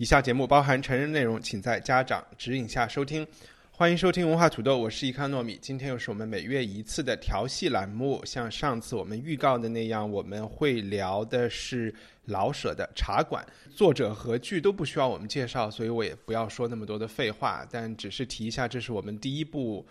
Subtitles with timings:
[0.00, 3.26] 以下节目包含成人内容，请在家长指引下收听。
[3.70, 5.58] 欢迎收听文化土豆，我是伊康糯米。
[5.60, 8.24] 今天又是我们每月一次的调戏栏目。
[8.24, 11.94] 像上次我们预告的那样，我们会聊的是
[12.24, 19.86] 老舍的《茶馆》，作者和剧都不需要我们介绍，所以我也不要说那么多的废话，但只是提一下，这是我们第一部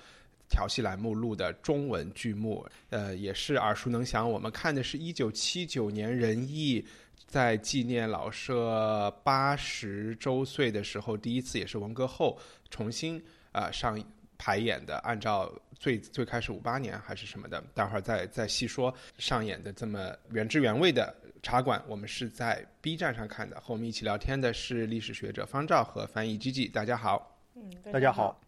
[0.50, 4.28] 调戏栏目录的中文剧目，呃，也是耳熟能详。
[4.28, 6.84] 我们看的是一九七九年仁义。
[7.30, 12.36] 在纪念老舍八十周岁的时候，第一次也是文革后
[12.72, 14.04] 重新啊上
[14.36, 14.98] 排演的。
[15.04, 21.80] 按照最最开始五八年还是什么的，待会儿再再细说上演的这么原汁原味的茶馆。
[21.88, 23.62] 我们是在 B 站上看的。
[23.62, 26.68] 和我们一起聊天的是历史学者方照和翻译 G G。
[26.68, 28.42] 大家好，嗯，大家好。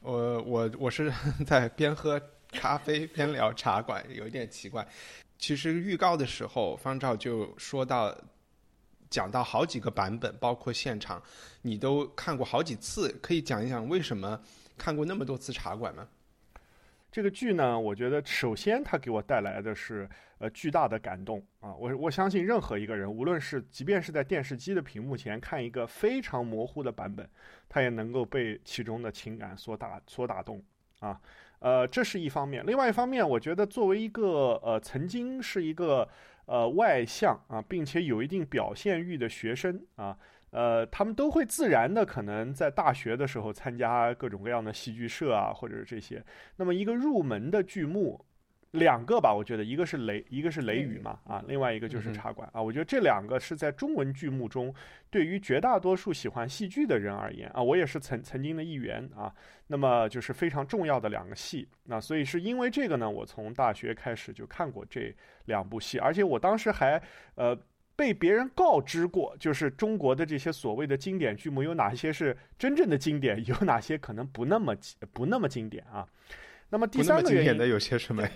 [0.00, 1.12] 我我我是
[1.46, 2.18] 在边喝
[2.50, 4.88] 咖啡边聊茶馆，有一点奇怪。
[5.42, 8.16] 其实预告的时候，方照就说到，
[9.10, 11.20] 讲到好几个版本，包括现场，
[11.62, 14.40] 你都看过好几次，可以讲一讲为什么
[14.78, 16.06] 看过那么多次茶馆吗？
[17.10, 21.74] 这个剧呢，我觉得首先它给我带来的是呃巨大的感动啊！
[21.74, 27.28] 我我相信任何一个人，无论是即便是在电视机的屏幕前看一个非常模糊的版本，
[27.68, 30.62] 他也能够被其中的情感所打所打动
[31.00, 31.20] 啊。
[31.62, 32.62] 呃，这是一方面。
[32.66, 36.06] 另外一方面，我觉得作为一个呃曾经是一个
[36.46, 40.16] 呃外向啊，并且有一定表现欲的学生啊，
[40.50, 46.22] 呃，他们都会自然的可能在大学的时候参加各种各样的戏剧社啊，或者是这些。
[46.56, 48.24] 那么一个入门的剧目。
[48.72, 52.60] 两个吧，我觉得一个是雷，一个是雷雨嘛，啊，另外一个就是茶馆啊。
[52.60, 54.74] 我觉得这两个是在中文剧目中，
[55.10, 59.32] 对于绝大多数喜欢戏剧的人而言啊，我也是曾曾经的一员啊。
[59.66, 67.00] 那么就是非常重要的两个戏，那所以是因为这个呢，我从大学开始就看过这两部戏，而且我当时还
[67.34, 67.56] 呃
[67.94, 74.74] 被别人告知过，就是中国的这些所谓的经典剧目有哪些是真正的经典，有哪些可能不那么
[75.12, 76.08] 不那么经典啊。
[76.72, 78.30] 那么第三个原因的有些什么呀？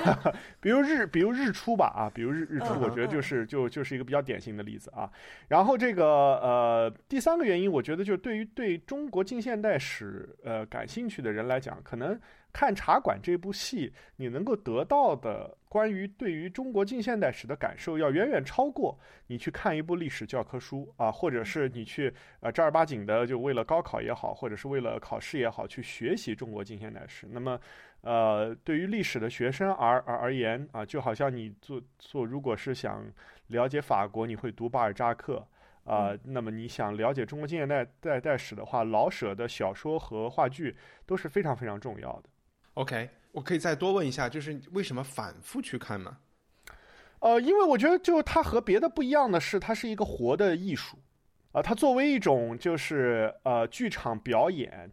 [0.60, 5.10] 比如日，比如日出吧，啊，比如日日出，我觉得就是就就是一个比较典型的例子啊。
[5.48, 12.20] 然后这个呃，第三个原因，我觉得就对于对中国近现代史呃感兴趣的人来讲，可能。
[12.52, 27.28] 看《茶馆》这部戏，你能够得到的关于对于中国近现代史的感受，要远远超过你去看一部历史教科书啊，或者是你去呃正儿八经的就为了高考也好，或者是为了考试也好，去学习中国近现代史。
[27.30, 27.60] 那么，
[28.00, 33.04] 呃，对于历史的学生而而而言啊，就好像你做做，如果是想
[33.48, 35.46] 了解法国，你会读巴尔扎克
[35.84, 40.74] 啊，那么你想了解中国近现代代代史的话，老舍的小说和话剧
[41.06, 42.28] 都是非常非常重要的。
[42.78, 46.18] OK，我可以再多问一下，就是为什么反复去看吗？
[47.18, 50.96] 呃，因为我觉得，就它和别的不一样的是，它是一个活的艺术，
[51.50, 54.88] 啊，它作为一种就是呃剧场表演。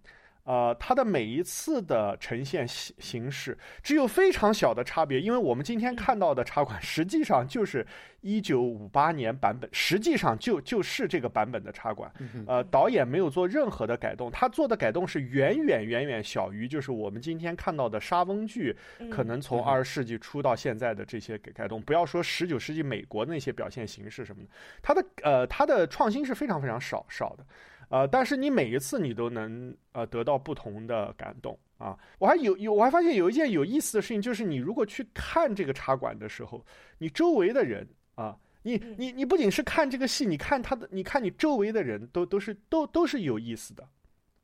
[0.46, 7.86] 呃，它的每一次的呈现形形式只有非常小的差别，因为我们今天看到的茶馆实际上就是
[8.22, 12.12] 一九五八年版本，实际上就就是这个版本的茶馆。
[12.46, 18.76] 呃，导演没有做任何的改动，他做的改动是远远远远小于就是我们今天看到的沙翁剧，
[19.10, 21.82] 可能从二十世纪初到现在的这些改改动。
[21.82, 24.50] 不要说十九世纪美国那些表现形式什么的，
[24.84, 27.44] 它的呃它的创新是非常非常少少的。
[27.90, 31.97] 呃，但是你每一次你都能呃得到不同的感动啊！
[32.19, 36.66] 我还有有我还发现有一件有意思的事情，就是你如果去看这个茶馆的时候，
[36.97, 43.88] 你周围的人啊，你你你不仅是看这个戏，你看他的，你看你周围的人都都是都都是有意思的，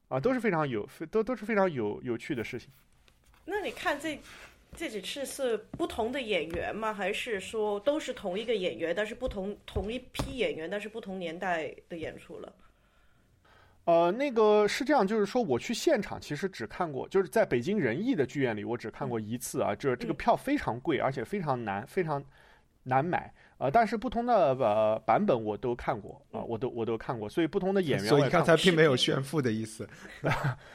[0.08, 2.70] 啊，都是非常有都都是非常有有趣的事情。
[3.46, 4.20] 那你看这
[4.76, 6.94] 这几次是不同的演员吗？
[6.94, 12.54] 还是说都是同一个演员，但是不同同一批演员，但是不同年代的演出了？
[13.86, 19.74] 呃，那个是这样，就是说我去现场其实只看过，就是在北京人艺的剧院里，我只看过一次啊。
[19.74, 22.24] 这这个票非常贵，而且非常难，非常
[22.84, 29.88] 难买啊，但是不同的呃版本我都看过啊，我都我都看过，所以不同的演员所以刚才并没有炫富的意思。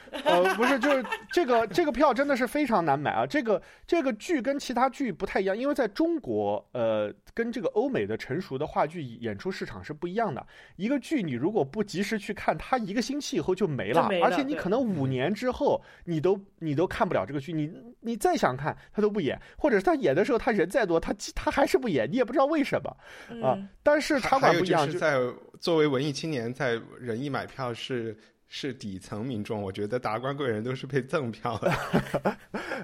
[0.23, 3.25] 呃，不是，就是这个这个票真的是非常难买啊！
[3.25, 10.45] 这个这个剧跟其他剧不太一样，因为在中国，呃，跟这个欧美的成熟的话剧演出市场是不一样的。
[10.77, 17.69] 一个剧你如果不及时去看，它一个星期以后就没了，没了而且你可能五年之后你都你都看不了这个剧，你
[17.99, 22.89] 你再想看他都不演，或者是他演的时候他人再多，他他还是不演，你也不知道为什么
[23.45, 23.55] 啊。
[23.57, 25.17] 嗯但是茶还有馆不一样，就是在
[25.59, 28.17] 作为文艺青年，在仁义买票是
[28.47, 32.37] 是底层民众，我觉得达官贵人都是被赠票的。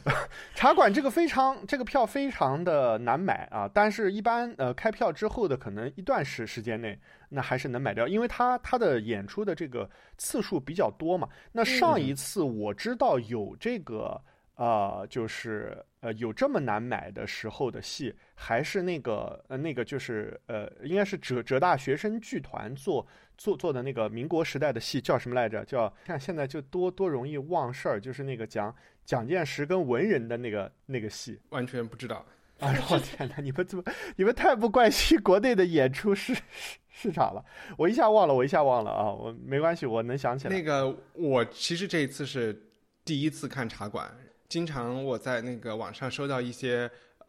[0.55, 6.97] 茶馆这个非常这个票非常的难买啊，但是一般呃开票之后的可能一段时时间内，
[7.29, 11.27] 那还是能买掉，因为他他的演出的这个次数比较多嘛。
[11.51, 14.21] 那上一次我知道有这个
[14.55, 23.05] 呃，就是呃有这么难买的时候的戏，还是那个呃那个就是呃应该是浙浙大学生剧团做
[23.37, 25.63] 做做的那个民国时代的戏叫什么来着？
[25.65, 31.39] 叫看现在就多多容易忘事儿，就是那个讲蒋介石跟文人的那个那个戏。
[31.49, 32.25] 完全不知道。
[32.59, 33.41] 哎呦我天哪！
[33.41, 33.83] 你们怎么
[34.15, 37.43] 你们太不关心国内的演出市市市场了？
[37.77, 39.11] 我一下忘了，我一下忘了啊！
[39.11, 40.55] 我没关系，我能想起来。
[40.55, 42.57] 那个我其实这一次是
[43.03, 44.09] 第一次看茶馆，
[44.53, 46.87] 经常我在那个网上收到一些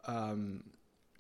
[0.09, 0.63] 嗯。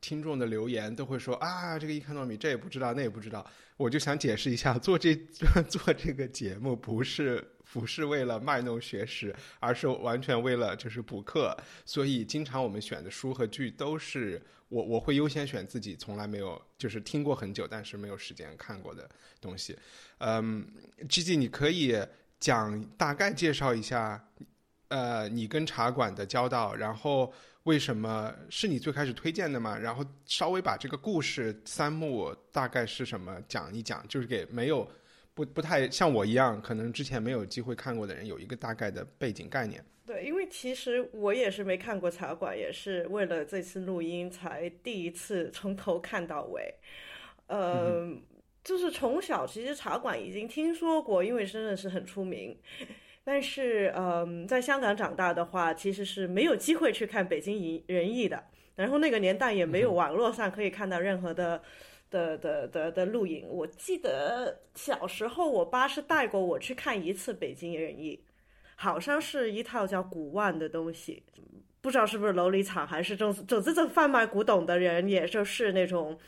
[0.06, 3.42] 听众的留言都会说啊，这个伊卡诺米这也不知道，那也不知道。
[3.78, 5.14] 我就想解释一下， 做这
[5.66, 7.42] 做这个节目不是
[7.72, 11.56] 不是为了卖弄学识，而是完全为了就是补课。
[11.86, 19.08] 所以经常我们选的书和剧都是我我会优先选自己从来没有就是听过很久，但是没有时间看过的
[19.40, 19.74] 东西。
[20.18, 20.70] 嗯
[21.08, 21.96] ，G G，你可以
[22.38, 24.22] 讲大概介绍一下，
[24.88, 27.32] 呃，你跟茶馆的交道，然后。
[27.64, 29.78] 为什么是你最开始推荐的嘛？
[29.78, 34.86] 然后稍微把这个故事三幕大概是什么讲一讲，就是给没有
[35.32, 39.82] 不不太像我一样，可能之前没有机会看过的人有一个大概的背景概念。
[40.04, 46.74] 对，因为其实我也是没看过茶馆，也是为了这次录音才第一次从头看到尾。
[47.46, 48.22] 呃，嗯、
[48.62, 52.54] 就是从小其实茶馆已经听说过，因为深圳是很出名。
[53.26, 58.44] 但是，嗯，在香港长大的话，其实是没有机会去看北京人艺的。
[58.76, 61.62] 然后那个年代也没有网络上可以看到任何的、
[62.10, 63.46] 的、的、的的录影。
[63.48, 68.22] 我记得小时候，我爸是带过我去看一次北京人艺，
[68.76, 71.22] 好像是一套叫《古玩》的东西，
[71.80, 76.18] 不知道是不是琉璃厂还是总总之这贩卖古董的人，也就是那种。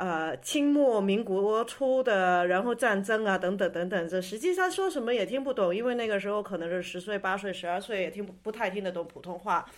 [0.00, 9.70] 呃，清末民国初的，然后战争啊，等等等等，这实际上说什么也听不懂，因为那个时候可能是十岁、八岁、十二岁，也听不不太听得懂普通话，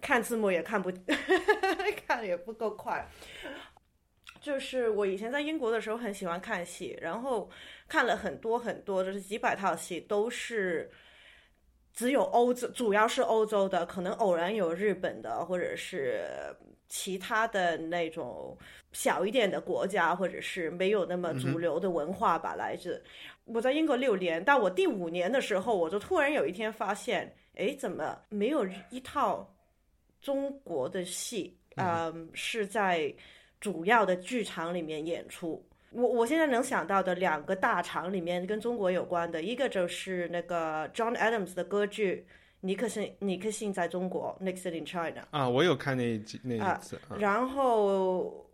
[0.00, 0.90] 看字幕也看不，
[2.08, 3.08] 看也不够快。
[4.40, 7.48] 就是我以前在英国的时候很喜欢看戏，然后
[7.86, 10.90] 看了很多很多，就是几百套戏，都是
[11.92, 16.24] 只有欧洲，主要是欧洲的，可能偶然有日本的，或者是
[16.88, 18.56] 其他的那种。
[18.90, 23.00] 小一点的国家，或者是没有那么主流的文化吧，来自。
[23.44, 29.46] 我在英国六年，到我第五年的时候，我就突然有一天发现，哎，怎么没有一套
[30.22, 33.14] 中国的戏啊、嗯，是在
[33.60, 35.62] 主要的剧场里面演出？
[35.90, 42.26] 我我现在能想到的两个大场里面跟中国有关的，一个就是那个 John Adams 的歌剧。
[42.60, 45.22] 尼克逊，尼克逊在中国，Nixon in China。
[45.30, 46.96] 啊，我有看那一集那一次。
[47.08, 48.44] 啊、然后。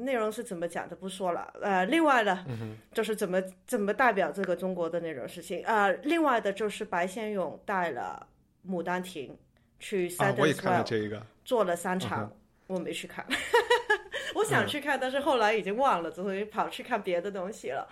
[0.00, 8.26] 内容是怎么讲的不说了，呃，另外呢，嗯、就是怎么怎么代表这个中国的那种事情，呃，另外的就是白先勇带了
[8.68, 9.28] 《牡丹亭》
[9.78, 13.24] 去 a，我也看了这一个，做了三场，嗯、我没去看，
[14.34, 17.88] 我想去看，但是后来已经忘了，所以跑去看别的东西了。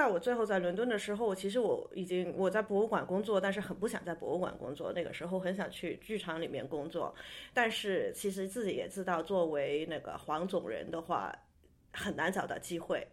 [0.00, 4.94] 到我最后在伦敦的时候，其实我已经我在博物馆工作，但是很不想在博物馆工作。
[4.94, 7.14] 那个时候很想去剧场里面工作，
[7.52, 11.30] 但是其实自己也知道，作为那个黄种人的话，
[11.92, 13.06] 很难找到机会。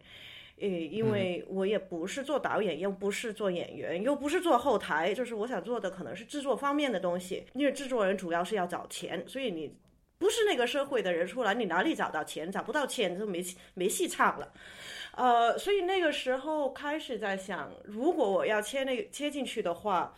[0.60, 7.44] 呃，因为我也不是做导演，又不是做演员，又不是做后台，就是我想做的可能是制作方面的东西。
[7.52, 9.76] 因为制作人主要是要找钱，所以你
[10.18, 12.50] 不是那个社会的人出来，你哪里找到钱？
[12.50, 14.52] 找不到钱就没没戏唱了。
[15.18, 20.14] 呃，所以那个时候开始在想，如果我要切那切进去的话，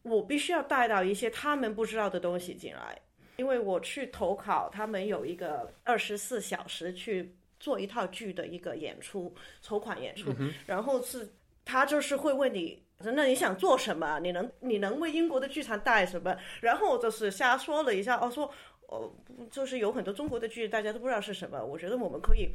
[0.00, 2.98] 我必须要带到一些他们不知道的东西进来。
[3.36, 10.34] 因为我去投考，他们有一个二十四小时去做一套剧的一个演出，筹款演出，
[10.66, 11.30] 然后是
[11.64, 14.18] 他就是会问你，那你想做什么？
[14.20, 16.36] 你能你能为英国的剧场带什么？
[16.60, 18.50] 然后就是瞎说了一下，哦，说
[18.90, 19.10] 呃，
[19.50, 22.50] 就是有很多中国的剧大家都不知道是什么，我觉得我们可以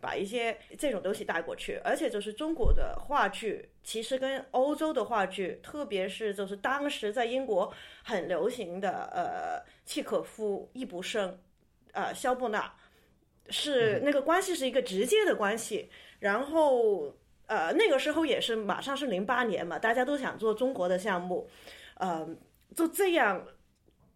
[0.00, 11.38] 把一些这种东西带过去，而且就是中国的话剧，其实跟欧洲的话剧，特别是就是当时在英国很流行的呃契可夫、易卜生、
[11.92, 12.74] 呃肖伯纳，
[13.48, 17.16] 是那个关系是一个直接的关系，然后。
[17.48, 21.48] 呃，那个时候也是马上是零八年嘛，大家都想做中国的项目，
[21.94, 22.28] 呃，
[22.76, 23.42] 就这样，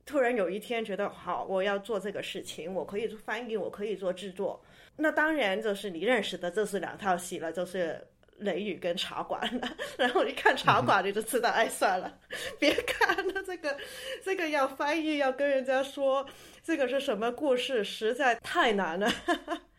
[0.04, 4.64] 突然有一天觉得好，我要做这个事情，我可以做翻译，我可以做制作。
[4.96, 8.04] 那当然就是你认识的，这是两套戏了，就是
[8.44, 9.76] 《雷雨》跟《茶馆》了。
[9.96, 12.18] 然后一看《茶馆》，你就知道，哎，算了，
[12.58, 13.76] 别看了，这个
[14.22, 16.26] 这个要翻译，要跟人家说
[16.62, 19.10] 这个是什么故事，实在太难了。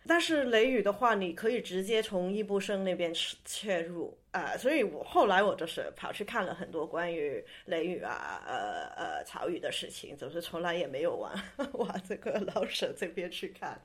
[0.08, 3.14] 但是雷雨的话，你可以直接从易卜生那边
[3.46, 11.34] 切入啊，所以我后来我就是跑去看了很多关于雷雨啊、呃呃曹禺的事情，就是从来也没有往
[11.74, 13.82] 往这个老舍这边去看，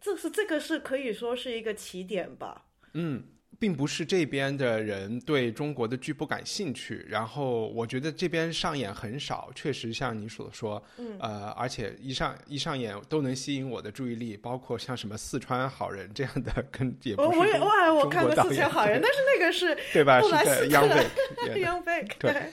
[0.00, 2.64] 这是这个是可以说是一个起点吧。
[2.94, 3.24] 嗯。
[3.58, 20.20] 并不是这边的人对中国的剧不感兴趣，然后我觉得这边上演很少，确实像你所说，嗯，呃，而且一上一上演都能吸引我的注意力，包括像什么四川好人这样的，跟也不是我也哇，我看过四川好人，但是那个是对吧？
[20.20, 21.06] 是央贝，
[21.62, 22.50] 央贝，对，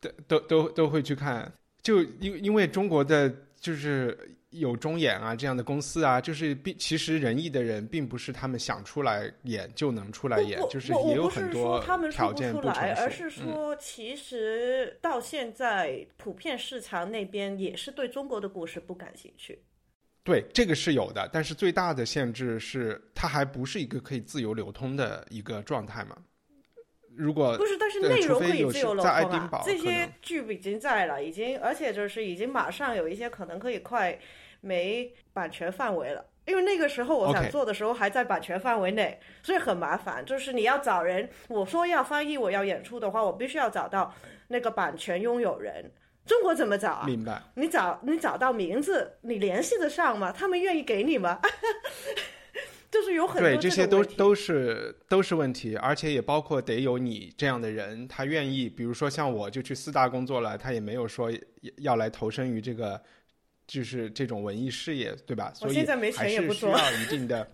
[0.00, 4.16] 都都都都会去看，就因因为中国的就是。
[4.52, 19.58] 有中演啊这样的公司啊，就是并其实仁义的人并不是他们想出来演就能出来演，就是也有很多条件不来，而是说其实到现在普遍市场那边也是对中国的故事不感兴趣。
[20.22, 26.16] 对，这个是有的，但是最大的限制是它还不是一个可以自由流通的一个状态嘛。
[27.14, 29.62] 如果不是，但是内容可以自由流通啊。
[29.64, 34.18] 这些剧已经在了，已经而且就是已经马上有一些可能可以快。
[34.62, 40.24] 没版权范围了，因为那个时候我想做的时候还在版权范围内，所以很麻烦。
[40.24, 44.14] 就是你要找人，我说要翻译，我要演出的话，我必须要找到
[44.48, 45.92] 那个版权拥有人。
[46.24, 47.04] 中国怎么找啊？
[47.04, 47.42] 明白？
[47.56, 50.30] 你找你找到名字，你联系得上吗？
[50.30, 51.40] 他们愿意给你吗？
[52.88, 58.68] 就是有很多对这些都都是都是问题，而且也包括得有你这样的人，他愿意。
[58.68, 61.32] 比如说像我就去四大工作了，他也没有说
[61.78, 63.02] 要来投身于这个。
[63.72, 65.50] 就是这种文艺事业，对吧？
[65.54, 67.48] 所以还是需要一定的，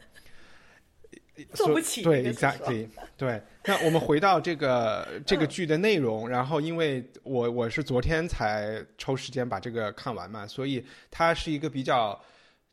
[1.55, 2.03] 做不起。
[2.03, 2.89] 对，exactly。
[3.17, 12.21] 对，那我们回到这个这个剧的内容，然后因为我我是昨天才抽时间把这个看完嘛，所以它是一个比较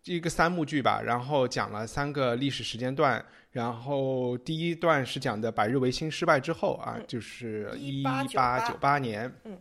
[0.06, 1.00] 一个三幕剧吧。
[1.00, 9.32] 然后讲了三个历史时间段，然后第一段是讲的百日维新失败之后啊，就是一八九八年。
[9.44, 9.56] 嗯。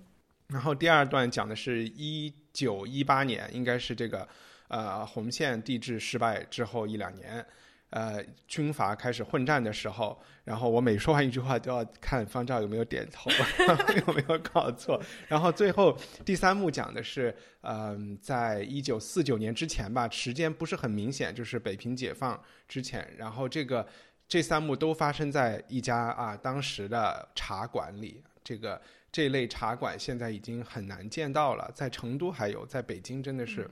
[0.48, 2.32] 然后第二段讲的是一。
[2.54, 4.26] 九一八年应该是这个，
[4.68, 7.44] 呃，红线地质失败之后一两年，
[7.90, 13.28] 呃，军阀开始混战的时候，然后我每说完一句话都要看方丈有没有点头，
[14.06, 15.02] 有没有搞错。
[15.26, 23.12] 然后最后第三幕讲的是，嗯，在一九四九年之前吧，时间不是很明显，就是北平解放之前。
[23.18, 23.84] 然后这个
[24.28, 28.80] 这三幕都发生在一家啊当时的茶馆里，这个。
[29.14, 33.70] 这类茶馆现在已经很难见到了，在成都还有，在北京真的是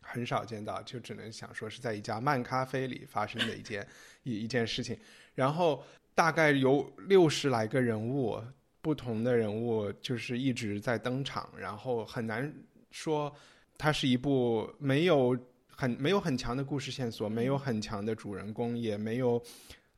[0.00, 3.86] 很少见到，就只能想说是在一家漫咖啡里发生的一件
[4.24, 4.98] 一一件事情。
[5.36, 8.42] 然后大概有六十来个人物，
[8.80, 12.52] 不同的人物就是一直在登场，然后很难
[12.90, 13.32] 说
[13.76, 15.38] 它是一部没有
[15.68, 19.40] 很没有很强的故事线索，没有很强的主人公，也没有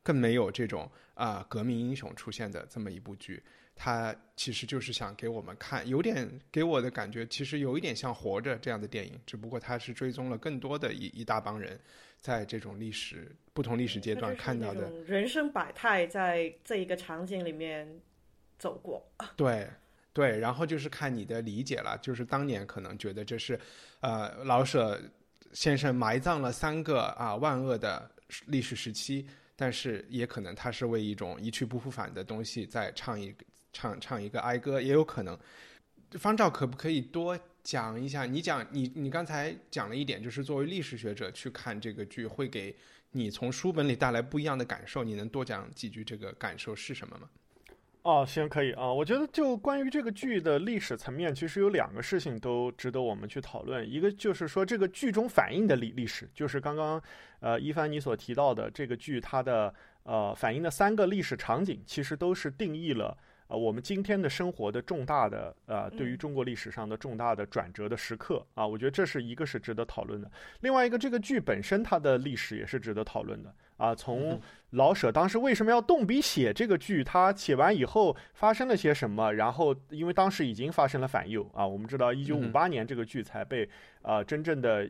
[0.03, 3.41] 更没有这种啊革命英雄出现的这么一部剧。
[3.83, 11.79] 他其实就是想给我们看，有点给我的感觉，其实有一点像《活着》这样的电影，只不过他是追踪了更多的一一大帮人，
[12.19, 17.99] 在这种历史不同历史阶段看到的人生百态，在这一个场景里面
[18.59, 19.03] 走过。
[19.35, 19.67] 对
[20.13, 23.59] 对，然后就是看你的理解了，就是当年可能觉得这是，
[24.01, 25.01] 呃，老舍
[25.53, 28.11] 先生埋葬了三个啊万恶的
[28.45, 33.33] 历史时期，但是也可能他是为一种一去不复返的东西在唱一。
[33.73, 35.37] 唱唱一个哀歌也有可能，
[36.11, 38.25] 方照可不可以多讲一下？
[38.25, 42.75] 你讲你你刚才讲了一点，就是作为历史学者去看这个剧，会给
[43.11, 45.03] 你从书本里带来不一样的感受。
[45.03, 47.29] 你能多讲几句这个感受是什么吗？
[48.03, 48.91] 哦，行，可以啊。
[48.91, 53.87] 我觉得就关于这个剧的历史层面，其实有两个事情都值得我们去讨论。
[53.87, 56.99] 一个就是说这个剧中反映的历历史，就是刚刚
[57.41, 63.15] 呃一帆你所提到的这个剧它的呃反映的三个历史场景，其实都是定义了。
[63.51, 70.31] 呃我们今天的生活的重大的呃对于中国历史上的重大的转折的时刻啊，我觉得这是一个是值得讨论的。
[70.61, 73.93] 另外一个，这个剧本身它的历史也是值得讨论的啊。
[73.93, 74.39] 从
[74.69, 83.67] 老舍当时为什么要动笔写这个剧，他写完以后发生了些什么，然后因为当时已经发生了反右啊，我们知道一九五八年这个剧才被
[84.01, 84.89] 呃真正的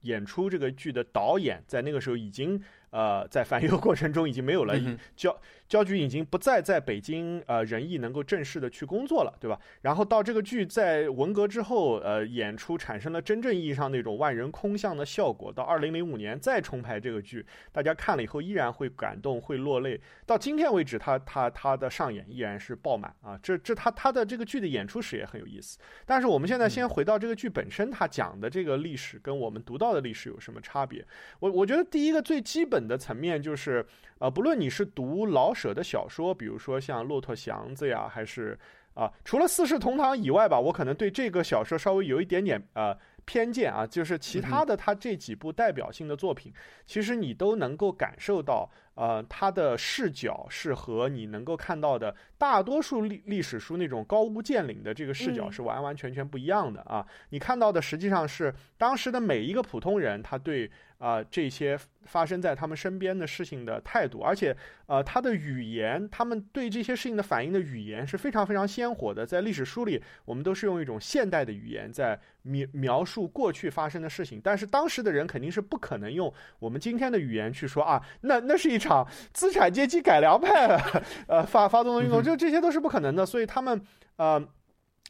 [0.00, 2.60] 演出这个剧的导演在那个时候已经。
[2.92, 4.78] 呃，在反右过程中已经没有了
[5.16, 5.34] 焦
[5.72, 9.58] 焦菊已经不再在北京呃仁义能够正式的去工作了，对吧？
[9.80, 15.50] 然后到这个剧在文革之后呃演出产生了真正意义上那种万人空巷的效果。
[15.50, 19.98] 到二零零五年再重排这个剧，大家看了以后依然会感动会落泪。
[20.26, 23.40] 到今天为止，他他他的上演依然是爆满啊！
[23.42, 25.78] 这这他他的这个剧的演出史也很有意思。
[26.04, 31.02] 但是我们现在先回到这个剧本身，他讲的这个历史跟我们读到的历史有什么差别？
[31.40, 32.82] 我我觉得第一个最基本。
[32.82, 33.86] 的层面就是，
[34.18, 38.58] 呃，不论你是读老舍的小说，比如说像《骆驼祥子》呀，还是
[38.94, 46.52] 啊，除了《四世同堂》以外吧，我可能对这个小说稍微有一点点呃偏见啊，就是其他的他这几部代表性的作品，
[46.84, 48.68] 其实你都能够感受到。
[48.94, 57.00] 呃，他的视角是和你能够看到的大多数历历史书那种高屋建瓴的这个视角是完完全全不一样的啊！
[57.30, 60.70] 你看到的实际上是当时的每一个普通人他对
[61.02, 64.54] 啊这些发生在他们身边的事情的态度，而且
[64.86, 69.24] 呃他的语言，他们对这些事情的反应的语言是非常非常鲜活的。
[69.24, 78.82] 在历史书里，我们都是用一种现代的语言在描描述过去发生的事情，但是当时的人肯定是不可能用我们今天的语言去说啊，那那是一。
[78.82, 80.76] 场资产阶级改良派，
[81.28, 83.24] 呃，发发动的运动，就这些都是不可能的。
[83.24, 83.80] 所以他们，
[84.16, 84.44] 呃，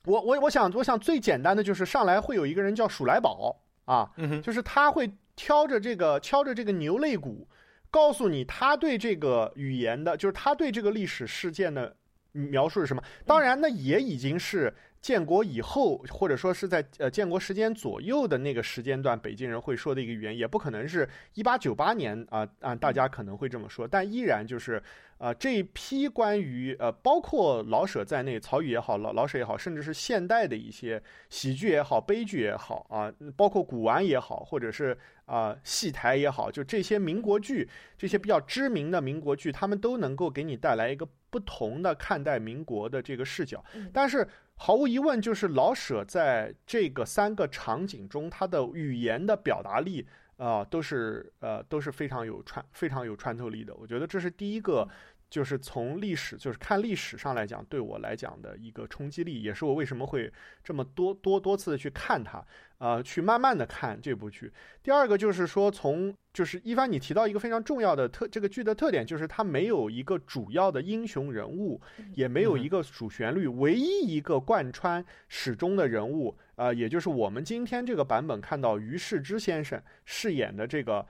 [0.05, 4.11] 我我我想，我想最简单的就是上来会有一个人叫鼠来宝啊，
[4.43, 7.49] 就是他会挑着这个敲着这个牛肋骨，
[7.91, 11.97] 告诉你他对这个语言的，就是他对这个历史事件的
[12.33, 13.03] 描述是什么。
[13.27, 14.75] 当然，那也已经是。
[15.03, 24.83] 建国以后，或者说是在呃建国时间左右的那个时间段，北京人会说的一个语言，也不可能是一八九八年啊啊，大家可能会这么说，但依然就是。
[25.19, 43.65] 啊，这一批关于呃，包括老舍在内，曹禺也好，老老舍也好，甚至是现代的一些喜剧也好、悲剧也好啊，包括古玩也好，或者是啊戏台也好，就这些民国剧，这些比较知名的民国剧，他们都能够给你带来一个不同的看待民国的这个视角。
[43.93, 53.75] 但是毫无疑问，就是老舍在这个三个场景中，他的语言的表达力啊，都是呃都是非常有穿非常有穿透力的。
[53.75, 54.89] 我觉得这是第一个。
[55.33, 60.31] 就是从历史，就是看历史上来讲，对我来讲的一个冲击力，也是我为什么会
[60.63, 62.45] 这么多多多次的去看它，
[62.77, 64.53] 呃，去慢慢的看这部剧。
[64.83, 71.81] 第二个就是说，从就是一帆，你提到一个非常重要的特，这个剧的特点就是它没有一个主要的英雄人物，
[72.15, 81.07] 也没有一个主旋律，唯一一个贯穿始终的人物，呃，也就是我们今天这个版本看到于世之先生饰演的这个。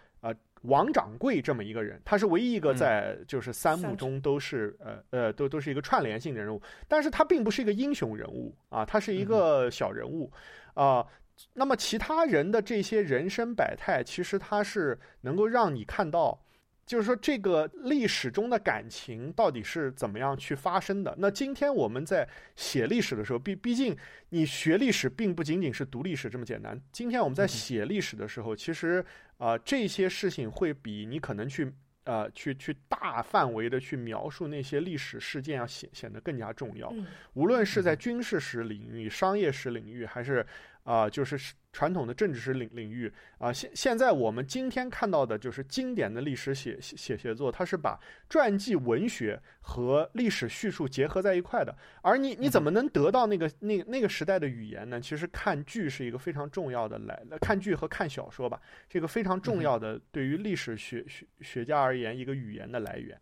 [0.62, 10.30] 王掌柜这么一个人，他是唯一一个在就是三幕中都是呃呃都都是一个串联性的人物，但是他并不是一个英雄人物啊，他是一个小人物
[10.74, 11.06] 啊。
[11.54, 16.38] 那么其他人的这些人生百态，其实他是能够让你看到。
[16.84, 21.14] 就是说，这个历史中的感情到底是怎么样去发生的？
[21.16, 23.96] 那今天我们在写历史的时候，毕毕竟
[24.30, 26.78] 你学历史并不仅仅是读历史这么简单。
[26.90, 29.02] 今天我们在写历史的时候，其实
[29.44, 31.72] 啊，这些事情会比你可能去
[32.04, 36.92] 呃去去大范围的去描述那些历史事件要显显得更加重要。
[37.32, 40.46] 无论是在军事史领域、商业史领域，还是。
[40.84, 51.74] 啊，就是传统的政治史领领域啊，现现在我们今天看到的就是经典的历史写写写作，它是把传记文学和历史叙述结合在一块的。
[52.02, 55.00] 而你你怎么能得到那个那那个时代的语言呢？
[55.00, 63.18] 其实看剧是一个非常重要的来，看剧和看小说吧，这个非常重要的对于历史学学学家而言一个语言的来源。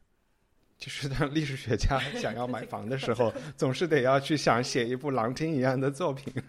[0.81, 6.33] 就是当历史学家 想要买房的时候，总是得要去想写一部狼听一样的作品。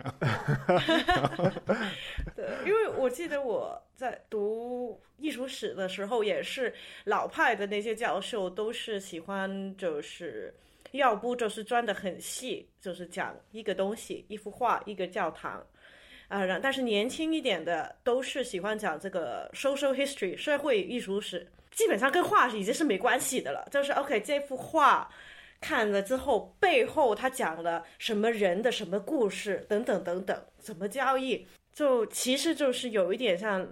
[2.33, 10.53] 对，因为我记得我在读艺术史的时候，也是老派的那些教授都是喜欢，就是
[10.91, 15.61] 要不就是钻得很细，就是讲一个东西，一幅画，一个教堂
[16.29, 16.41] 啊。
[16.45, 21.45] 然但是年轻一点的都是喜欢讲这个 social history 社会艺术史。
[21.71, 25.09] 基本上跟画已经是没关系的了，就是 OK，这幅画
[25.59, 33.67] 看了之后，背后他讲了什么人的什么故事等等等等，怎么交易，就其实就是有一点像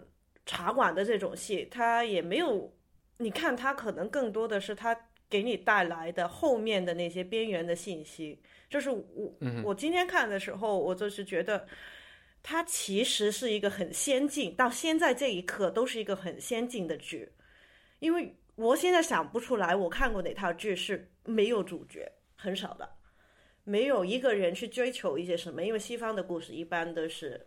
[0.46, 2.72] 茶馆的这种戏，他也没有，
[3.18, 4.98] 你看他可能更多的是他
[5.30, 8.42] 给你带来的后面的那些边缘的信息。
[8.70, 9.34] 就是我
[9.64, 11.68] 我今天看的时候，我就是觉得
[12.44, 17.28] 它其实是一个很先进，到现在这一刻都是一个很先进的剧，
[18.00, 22.90] 因为我现在想不出来我看过哪套剧是没有主角，很少的，
[23.64, 27.46] 没有一个人去追求一些什么，因为西方的故事一般都是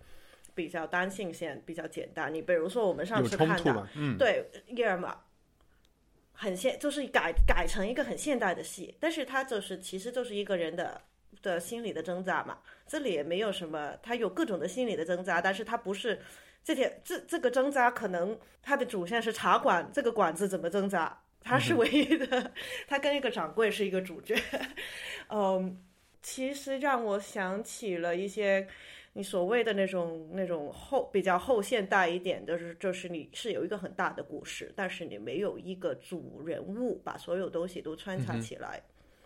[0.55, 2.33] 比较单性线，比较简单。
[2.33, 5.19] 你比如说我们上次看的，嗯，对，叶尔玛。
[6.35, 11.01] 很现，就是改改成一个很现代的戏，但是它就是其实就是一个人的。
[11.41, 16.21] 的心理的挣扎嘛，这里也没有什么，他有各种的心理的挣扎，但是他不是
[16.65, 22.53] 这点这这个挣扎，可能它的主线是茶馆这个馆子怎么挣扎，它是唯一的，
[22.87, 24.37] 它跟一个掌柜是一个主角，
[25.29, 25.77] 嗯，
[26.23, 28.67] 其实让我想起了一些
[29.15, 38.81] 你所谓的那种那种后比较后现代一点就，是就是你是有一个很大的故事，但是你没有一个主人物把所有东西都穿插起来。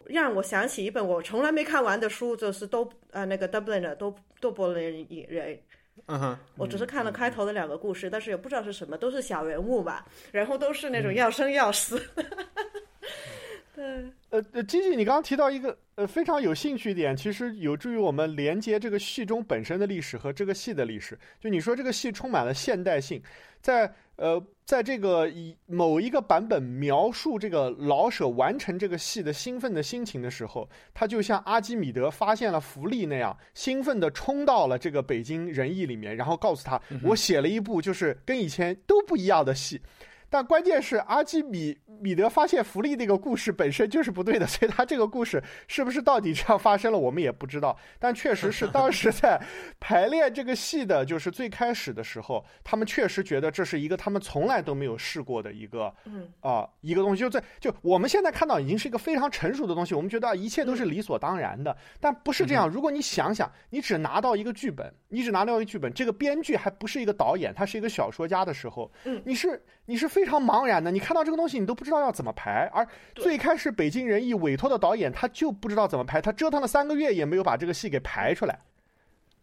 [0.07, 5.59] 让我想起一本我从来没看完的书，就是都呃那个 Dublin 的都都柏林人，
[6.07, 12.01] 嗯哼，我只是看了开头的两个故事，但是也不知道是什么，都是小人物吧，然后都是那种要生要死。
[13.75, 13.85] 对，
[14.31, 21.19] 呃呃，吉吉，你刚刚提到一个呃非常有兴趣点，其实有助于我们连接这个戏中本身的历史和这个戏的历史。
[21.41, 23.23] 就你说这个戏充满了现代性，
[23.61, 23.93] 在。
[24.17, 39.81] 呃，在这个以某一个版本描述这个老舍完成这个戏的兴奋的心情的时候，他就像阿基米德发现了福利那样，兴奋地冲到了这个北京人艺里面，然后告诉他，我写了一部就是跟以前都不一样的戏。
[40.29, 47.77] 但关键是阿基米米德发现福利那个故事本身就是不对的，所以他这个故事是不是到底这样发生了，我们也不知道。
[47.99, 49.41] 但确实是当时在
[49.81, 57.21] 排练这个戏的，就是最开始的时候，他们确实觉得这是一个他们从来都没有试过的一个，嗯啊，一个东西。
[57.21, 61.77] 就在就我们现在看到已经是一个非常成熟的东西，我们觉得一切都是理所当然的。
[62.01, 62.69] 但不是这样。
[62.69, 70.27] 如果你想想，你只拿到一个剧本，你只拿到一个剧本，这个编剧还不是一个导演，他是一个小说家的时候，嗯，你是你是非。
[70.27, 72.69] 常茫然的，你看到这个东西，你都不知道要怎么排。
[72.73, 78.59] 而最开始北京人艺委托的导演，他就不知道怎么排，他折腾了三个月也没有把这个戏给排出来。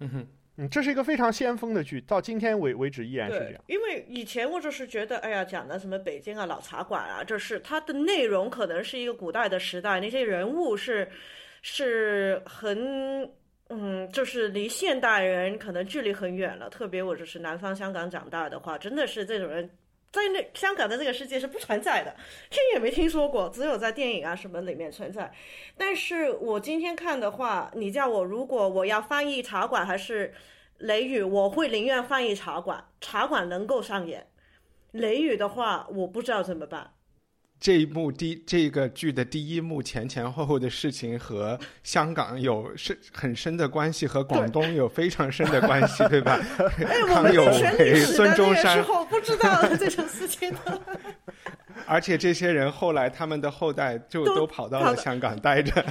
[0.02, 3.64] 嗯哼，嗯，这是一个非常先锋的剧，到今天为为止依然是这样。
[3.68, 11.10] 因为以前我就是觉得，哎呀，讲的什么北京啊、老茶馆啊，这是它的内容可能是一个古代的时代，那些人物是
[11.62, 13.32] 是很
[13.76, 16.70] 嗯，就是离现代人可能距离很远了。
[16.70, 19.70] 特别我就是南方香港长大的话，真的是这种人。
[20.12, 22.16] 在那香港的这个世界是不存在的，
[22.52, 25.34] 听也没听说过，只有在电影啊什么里面存在。
[25.76, 30.32] 但是我今天看的话，你叫我如果我要翻译茶馆还是
[30.78, 34.28] 雷雨，我会宁愿翻译茶馆，茶馆能够上演。
[34.92, 36.93] 雷雨的话，我不知道怎么办。
[37.63, 46.38] 这一幕第这个剧的第一幕前前后后的事情和香港有深很深的关系，和广东有非常深的关系， 对吧？
[47.08, 47.45] 康有
[47.80, 50.82] 为、孙中山，不知道这种事情的。
[51.88, 55.86] 而且这些人后来他们的后代就都跑到了香港待着。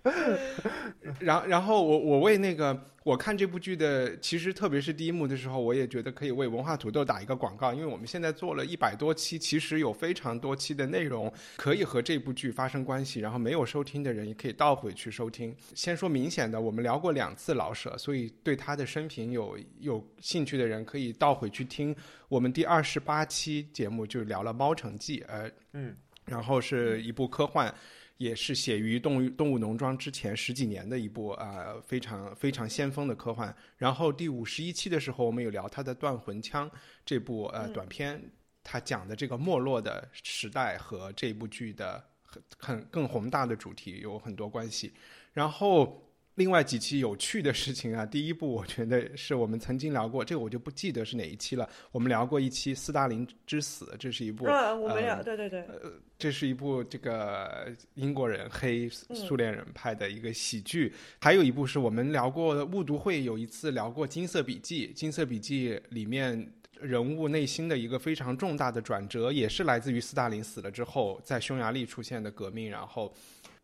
[1.18, 2.78] 然然后我我为那个。
[3.06, 13.20] 我看这部剧的，其实特别是第一幕的时候，我也觉得可以为文化土豆打一个广告，因为我们现在做了一百多期，其实有非常多期的内容可以和这部剧发生关系。
[13.20, 15.54] 然后没有收听的人也可以倒回去收听。
[15.72, 21.94] 先说明显的，我们聊过两次老舍，所以对他的生平有有兴趣的人可以倒回去听
[22.28, 27.72] 我们第二十八期节目，就聊了《猫城记》，呃，嗯，然后是一部科幻。
[28.18, 33.54] 也是写于《动物动物农庄》之前十几年的一部啊非常非常先锋的科幻。
[33.76, 36.70] 然后第五十一期的时候，我们有聊他的《断魂枪》
[37.04, 38.22] 这部呃短片，
[38.62, 44.92] 他讲的这个没落的时代和这部剧的很很更宏大的主题有很多关系。
[45.32, 46.02] 然后。
[46.36, 51.68] 另外几期有趣的事情啊， 第一部我觉得是我们曾经聊过，这个我就不记得是哪一期了。
[51.90, 60.92] 我们聊过一期《斯大林之死》，这是一部啊，我们聊，对对对，呃，这是一部这个英国人黑苏联人拍的一个喜剧。
[61.20, 73.10] 还有一部是我们聊过的误读会，有一次聊过《金色笔记》，《金色笔记》里面人物内心的一个非常重大的转折，也是来自于斯大林死了之后，在匈牙利出现的革命，然后。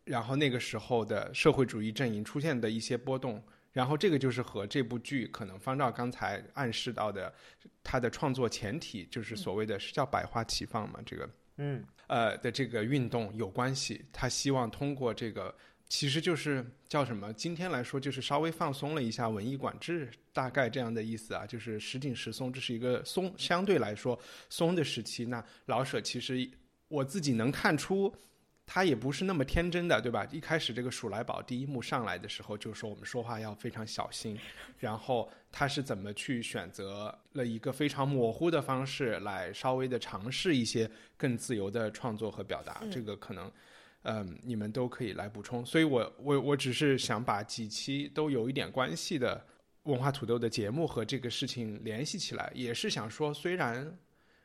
[0.05, 7.33] 然后那个时候的社会主义阵营出现的一些波动，然后这个就是和这部剧可能方照刚才暗示到的，
[7.83, 14.03] 他的创作前提就是所谓的是叫百花齐放嘛，这个嗯呃的这个运动有关系。
[14.11, 15.55] 他希望通过这个，
[15.87, 17.31] 其实就是叫什么？
[17.33, 25.25] 今天来说就是稍微放松了一下文艺管制，大概这样的意思啊，就是时紧时松，这是一个松相对来说松的时期。
[25.25, 26.49] 那老舍其实。
[26.89, 28.13] 我自己能看出。
[28.65, 30.25] 他也不是那么天真的，对吧？
[30.31, 34.39] 一开始这个鼠来宝第一幕上来的时候，就说我们说话要非常小心。
[34.79, 42.81] 然后他是怎么去选择了一个非常模糊的方式来稍微的尝试一些更自由的创作和表达？
[42.89, 43.51] 这个可能，
[44.03, 45.63] 嗯，你们都可以来补充。
[45.65, 49.45] 所以我我我只是想把几期都有一点关系的
[49.83, 53.95] 文化土豆的节目和这个事情联系起来，也是想说，虽然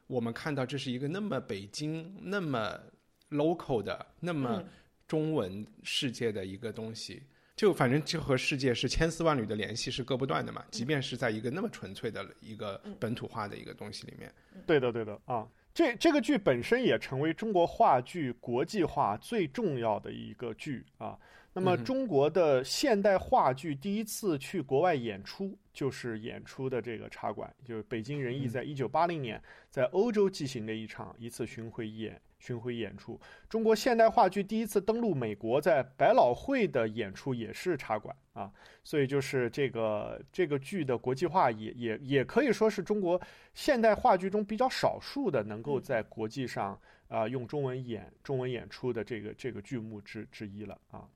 [0.08, 2.78] 我们看到这是一个那么北京那么。
[3.30, 4.62] Local 的那么
[5.06, 7.22] 中文世界的一个东西，
[7.56, 10.64] 就反正就和世界是千丝万缕的联系是割不断的嘛。
[10.70, 14.32] 即便是在一个那么纯粹的一个本土化的一个东西里面，
[14.66, 21.18] 对的对的啊，这这个剧本身也成为中国话剧国际化最重要的一个剧啊。
[21.54, 32.20] 那么中国的现代话剧第一次去国外演出，就是演出的这个茶馆，就是北京人艺在一九八零年在欧洲进行的一场一次巡回演。
[32.38, 38.50] 巡回演出，中国现代话剧第一次登陆美国，在百老汇的演出也是茶馆啊，
[38.84, 43.20] 所以就是这个这个剧的国际化也也也可以说是中国
[43.54, 51.08] 现代话剧中比较少数的能够在国际上啊用中文演中文演出的这个这个剧目之之一了啊，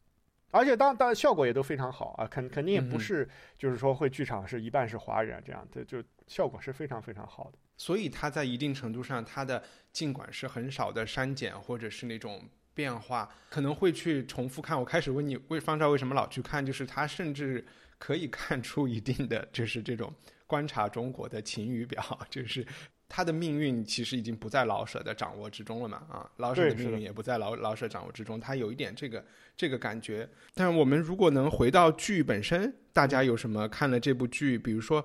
[0.51, 7.59] 而且当当然效果也都非常好啊，肯肯定也不是就是说会剧场是一半是华人这样，这就效果是非常非常好的。
[7.77, 14.79] 所以它在一定程度上，它的尽管是很少的删减或者是那种变化，可能会去重复看。
[14.79, 16.65] 我开始问你，为方照为什么老去看？
[16.65, 17.65] 就是他甚至
[17.99, 20.15] 可以看出一定的，就是这种
[20.47, 22.65] 观察中国的晴雨表，就是
[23.09, 25.97] 他的命运其实已经不在老舍的掌握之中了嘛？
[26.09, 29.25] 啊，老舍的命运也不在老老舍掌握之中，他有一点这个
[29.57, 30.29] 这个感觉。
[30.55, 34.57] 但我们如果能回到剧本身，大家有什么看了这部剧？
[34.57, 35.05] 比如说。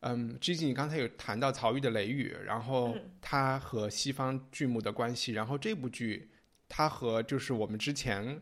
[0.00, 6.30] 嗯，Gigi，你刚才有谈到曹禺的《雷雨》，然后它和西方剧目的关系，然后这部剧
[6.68, 8.40] 它和就是我们之前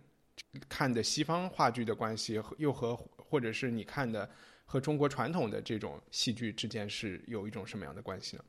[0.68, 4.30] 看的西方话剧的关系，又和或者是你看的
[4.64, 8.44] 和中国传统的这种戏剧之间是有一种什么样的关系呢？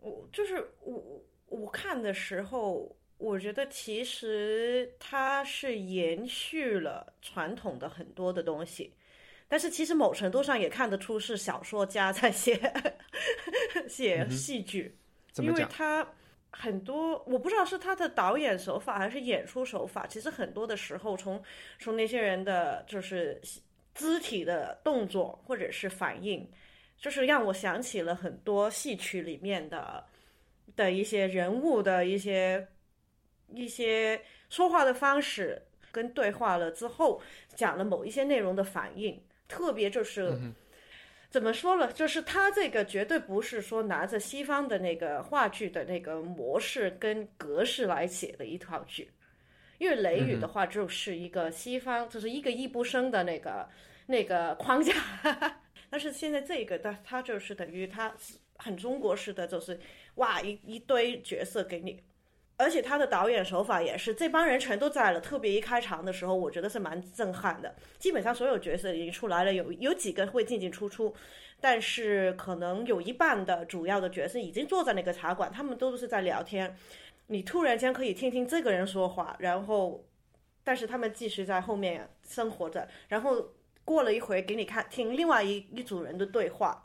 [0.00, 8.94] 我就是我我看的时候，我觉得其实它是延续了传统的很多的东西。
[9.52, 12.58] 但是其实某程度上也看得出是小说家在写
[13.86, 14.96] 写戏剧，
[15.36, 16.08] 因为他
[16.52, 21.42] 很多我不知道是他的导演手法还是演出手法，其实很多的时候从
[21.78, 23.38] 从那些人的就是
[23.94, 26.50] 肢体的动作或者是反应，
[26.96, 30.02] 就是让我想起了很多戏曲里面的
[30.74, 32.68] 的一些人物的一些
[33.48, 35.60] 一些说话的方式
[35.90, 37.20] 跟对话了之后
[37.54, 39.22] 讲了某一些内容的反应。
[39.52, 40.38] 特别就是
[41.28, 41.92] 怎么说呢？
[41.92, 49.10] 就是他这个绝对不是说拿着西方的那个话剧的那个模式跟格式来写的一套剧，
[49.78, 53.68] 因为《雷雨》的话就是一个西方，就是一个易不生的那个
[54.06, 54.94] 那个框架。
[55.90, 58.14] 但是现在这个的，它就是等于它
[58.56, 59.78] 很中国式的，就是
[60.14, 62.02] 哇一一堆角色给你。
[62.62, 65.20] 而且他的导演手法也是，这帮人全都在了。
[65.20, 67.74] 特别一开场的时候，我觉得是蛮震撼的。
[67.98, 71.12] 基本上所有角色已经出来了，有有几个会进进出出，
[71.60, 76.76] 但是可能有一半的主要的角色已经坐在那个茶馆，他们都是在聊天。
[77.26, 80.04] 你突然间可以听听这个人说话，然后，
[80.62, 82.86] 但是他们继续在后面生活着。
[83.08, 83.48] 然后
[83.84, 86.84] 过了一会给你看听另外一一组人的对话。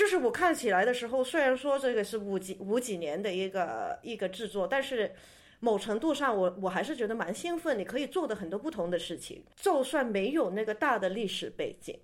[0.00, 5.12] 就是我看起来的时候，虽然说这个是五几五几年的一个一个制作，但是
[5.58, 7.78] 某程度上，我我还是觉得蛮兴奋。
[7.78, 12.00] 你可以做的很多不同的事情，就算没有那个大的历史背景，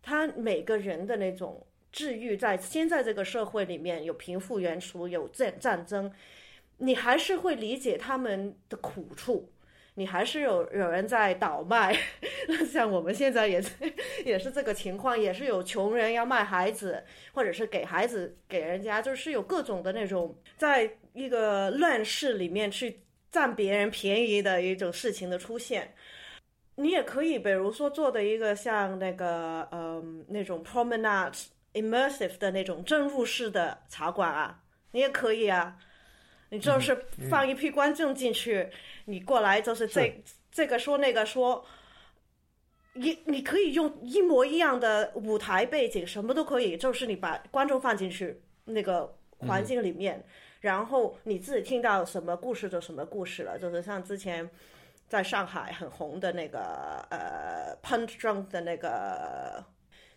[0.00, 6.10] 他每个人的那种治愈，在现在这个社会里面有贫富悬殊，有战战争，
[6.78, 9.50] 你还是会理解他们的苦处。
[9.98, 11.96] 你还是有有人在倒卖，
[12.48, 13.70] 那像我们现在也是
[14.26, 23.00] 也是这个情况，也是有穷人要卖孩子，或者是给孩子给人家，就是有各种的那种，在一个乱世里面去
[23.32, 25.94] 占别人便宜的一种事情的出现。
[26.74, 35.78] 你也可以，比如说做的一个像那个嗯那种 promenade immersive 的那种正入式的茶馆啊，你也可以啊。
[36.50, 36.96] 你就是
[37.28, 38.68] 放一批观众进去，
[39.06, 41.64] 你过来就是这这个说那个说，
[42.94, 50.24] 你你可以用一模一样的舞台背景，什么都可以，就是你把观众放进去那个环境里面，
[50.60, 54.48] 然后你自己听到什么故事就什么故事了，就是像之前
[55.08, 59.64] 在上海很红的那个呃 Punch Drunk 的那个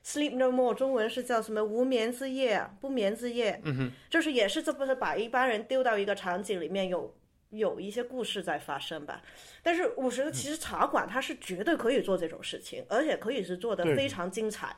[0.03, 7.13] Sleep No More，中文是叫什么无眠之夜、不眠之夜，嗯哼，就是也是这不是把一般人丢到一个场景里面有
[7.49, 9.21] 有一些故事在发生吧。
[9.61, 14.75] 但是我觉得其实茶馆它是绝对可以做这种事情，而且可以是做的非常精彩。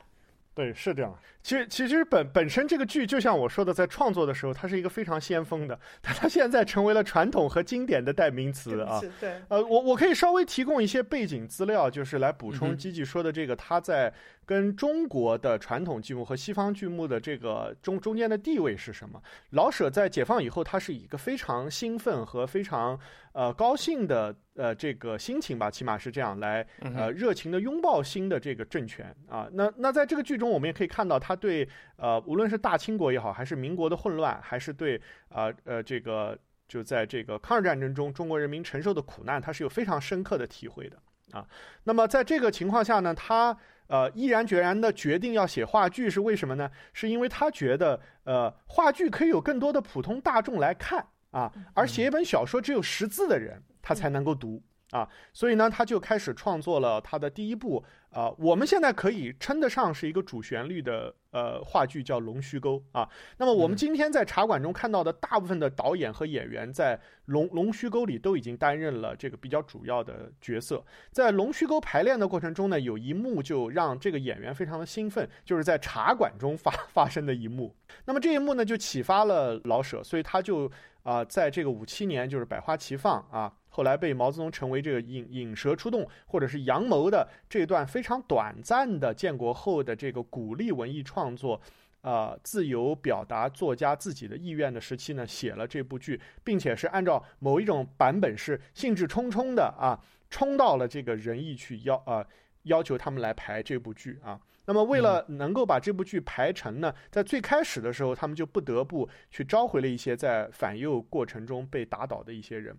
[0.54, 1.18] 对，是这样。
[1.42, 9.00] 其实，其实本本身这个剧，就像我说的，在创作的时候，它是一个非常先锋的，但它现在成为了传统和经典的代名词啊。
[9.00, 14.12] 是，对，呃，我我可以稍微提供一些背景资料，就是来补充嗯哼基基说的这个，他在
[14.52, 19.18] 跟中国的传统剧目和西方剧目的这个中中间的地位是什么？
[19.52, 23.00] 老舍在解放以后，他是以一个非常兴奋和非常
[23.32, 29.48] 呃高兴的呃这个心情吧，起码是这样来嗯呃热情的拥抱新的这个政权啊。
[29.54, 36.38] 那那在这个剧中，我们也可以看到他对呃无论是大清国也好，还是民国的混乱，还是对呃呃这个
[36.68, 40.98] 就在这个抗日战争中中国人民承受的苦难，他是有非常深刻的体会的
[41.30, 41.48] 啊。
[41.84, 43.56] 那么在这个情况下呢，他
[43.92, 46.70] 呃毅然决然的决定要写话剧，是为什么呢？
[46.94, 54.62] 是因为他觉得呃话剧可以有更多的普通大众来看啊，而写一本小说只有识字的人他才能够读。
[54.92, 63.08] 啊，所以呢，他就开始创作了他的第一部，啊、我们现在可以称得上是一个主旋律的呃话剧，叫《龙须沟》啊。
[63.38, 70.84] 那么我们嗯今天在茶馆中看到的大部分的导演和演员，在《龙龙须沟》里都已经担任了这个比较主要的角色。
[71.10, 77.74] 在龙须沟排练的过程中呢，有一幕就让这个演员非常的兴奋，就是在茶馆中发 发生的一幕。
[78.04, 80.70] 那么这一幕呢，就启发了老舍，所以他就
[81.04, 91.60] 啊、在这个五七年就是百花齐放啊，后来被毛泽东成为这个引引蛇出洞，或者是阳谋的这段非常短暂的建国后的这个鼓励文艺创作。
[92.02, 99.96] 呃，自由表达作家自己的意愿的时期呢，写了这部剧，并且是按照某一种版本是兴致冲冲的啊，
[100.28, 102.26] 冲到了这个仁义去要啊、
[102.64, 104.40] 要求他们来排这部剧啊。
[104.64, 112.76] 那么为了能够把这部剧排成呢，在最开始的时候，他们就不得不去召回了一些在反右过程中被打倒的一些人。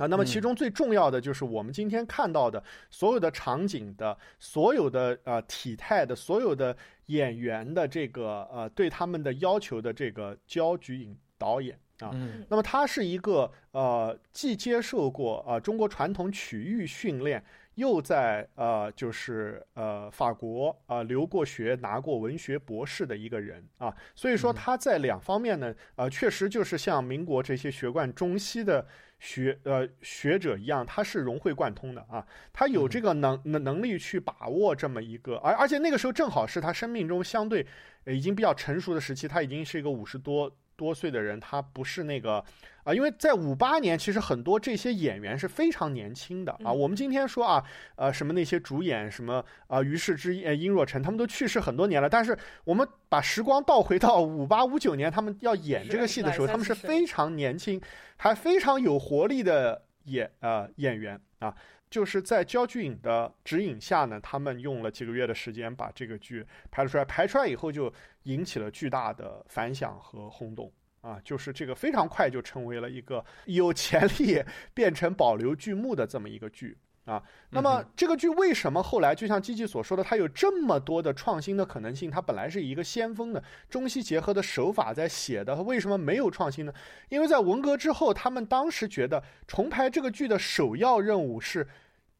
[0.00, 6.74] 啊，那么其中最重要的就是我们今天看到的所有的场景的、所有的呃体态的、所有的
[7.06, 12.46] 演员的这个呃对他们的要求的这个焦菊隐导演啊，嗯。
[12.48, 28.86] 那么他是一个呃，既接受过啊、呃、中国传统曲艺训练，又在呃就是呃法国啊、呃留过学，拿过文学博士的一个人啊，所以说他在两方面呢，呃，确实就是像民国这些学贯中西的
[29.20, 37.64] 学呃学者一样，他是融会贯通的啊，他有这个能能能力去把握这么一个，而而且那个时候正好是他生命中相对
[38.04, 40.50] 呃已经比较成熟的时期，他已经是一个五十多
[40.80, 42.42] 多岁的人，他不是那个
[42.84, 46.72] 啊、因为在五八年，其实很多这些演员是非常年轻的啊。
[46.72, 47.62] 嗯我们今天说啊，
[47.96, 52.08] 呃，什么那些主演什么啊，于世之、呃殷若晨，他们都去世很多年了。
[52.08, 57.78] 但是我们把时光倒回到五八五九年，他们要演这个戏的时候，他们是是非常年轻，
[58.16, 61.54] 还非常有活力的演呃演员啊。
[61.90, 67.04] 就是在焦俊颖的指引下呢，他们用了几个月的时间把这个剧拍了出来。
[67.04, 70.72] 拍出来以后，就引起了巨大的反响和轰动。
[71.00, 77.22] 啊，就是这个非常快就成为了一个有潜力变成保留剧目的这么一个剧啊。
[77.50, 82.10] 那么这个剧为什么后来就像基基所说的，它有这么多的创新的可能性？
[82.10, 86.72] 它本来是一个先锋的中西结合的手法在写的，它为什么没有创新呢？
[87.08, 91.66] 因为在文革之后，他们当时觉得重排这个剧的首要任务是。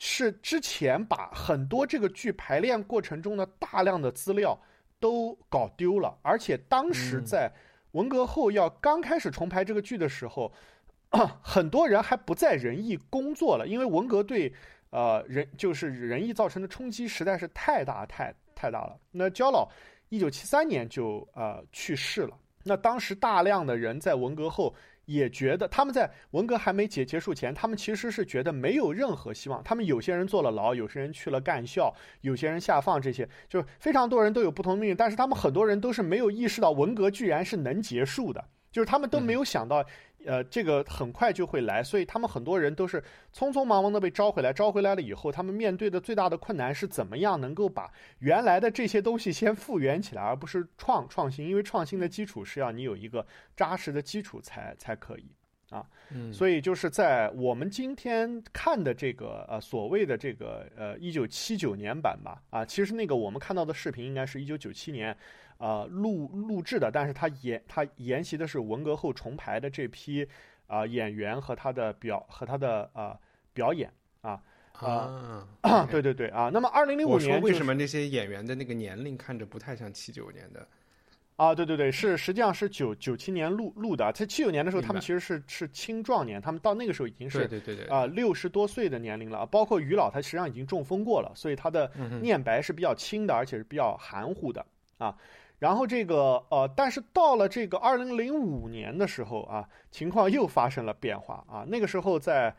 [0.02, 4.58] 是之前把很多这个剧排练过程中的大量的资料
[4.98, 7.52] 都搞丢了，而且当时嗯在
[7.90, 10.50] 文革后要刚开始重排这个剧的时候，
[11.42, 14.52] 很多人还不在仁义工作了，因为文革对
[14.90, 18.98] 呃人就是仁义造成的冲击实在是太大太太大了。
[19.10, 19.68] 那焦老
[20.08, 24.74] 一九七三年就呃去世了，那当时大量的人在文革后。
[25.06, 29.60] 也觉得他们在文革还没结结束前，他们其实是觉得没有任何希望。
[29.64, 34.96] 他们有些人坐了牢，有些人去了干校，有些人下放，这些就非常多人都有不同的命运。
[34.96, 39.84] 但是他们很多人都是没有意识到文革居然是能结束的，就是他们都没有想到，
[40.26, 43.02] 呃，这个很快就会来，所以他们很多人都是
[43.34, 44.52] 匆匆忙忙的被招回来。
[44.52, 55.32] 招回来了以后，他们面对的最大的困难是怎么样能够把原来的这些东西先复原起来，而不是创创新，因为创新的基础是要你有一个扎实的基础才才可以。
[56.12, 65.16] 嗯，所以就是在我们今天看的这个呃所谓的这个呃一九七九年版吧啊，其实那个我们看到的视频应该是一九九七年
[65.60, 70.26] 呃录录制的，但是他沿他沿袭的是文革后重排的这批
[70.66, 73.16] 啊、演员和他的表和他的呃
[73.52, 73.88] 表演
[74.22, 74.42] 啊。
[74.72, 76.50] 啊， 对对对啊。
[76.50, 80.66] 那么二零零五我说年就是为什么那些演员的那个年龄看着不太像七九年的？
[81.36, 91.90] 啊，对对对，是实际上是九九七年录录的，在七九年的时候，他们其实是是青壮年，他们到那个时候已经是对对对对，啊六十多岁的年龄了，包括于老，他实际上已经中风过了，所以他的
[92.22, 94.64] 念白是比较轻的，而且是比较含糊的
[94.98, 95.14] 啊。
[95.60, 101.64] 然后这个呃，但是到了这个二零零五年的时候啊，情况又发生了变化啊。
[101.68, 102.54] 那个时候在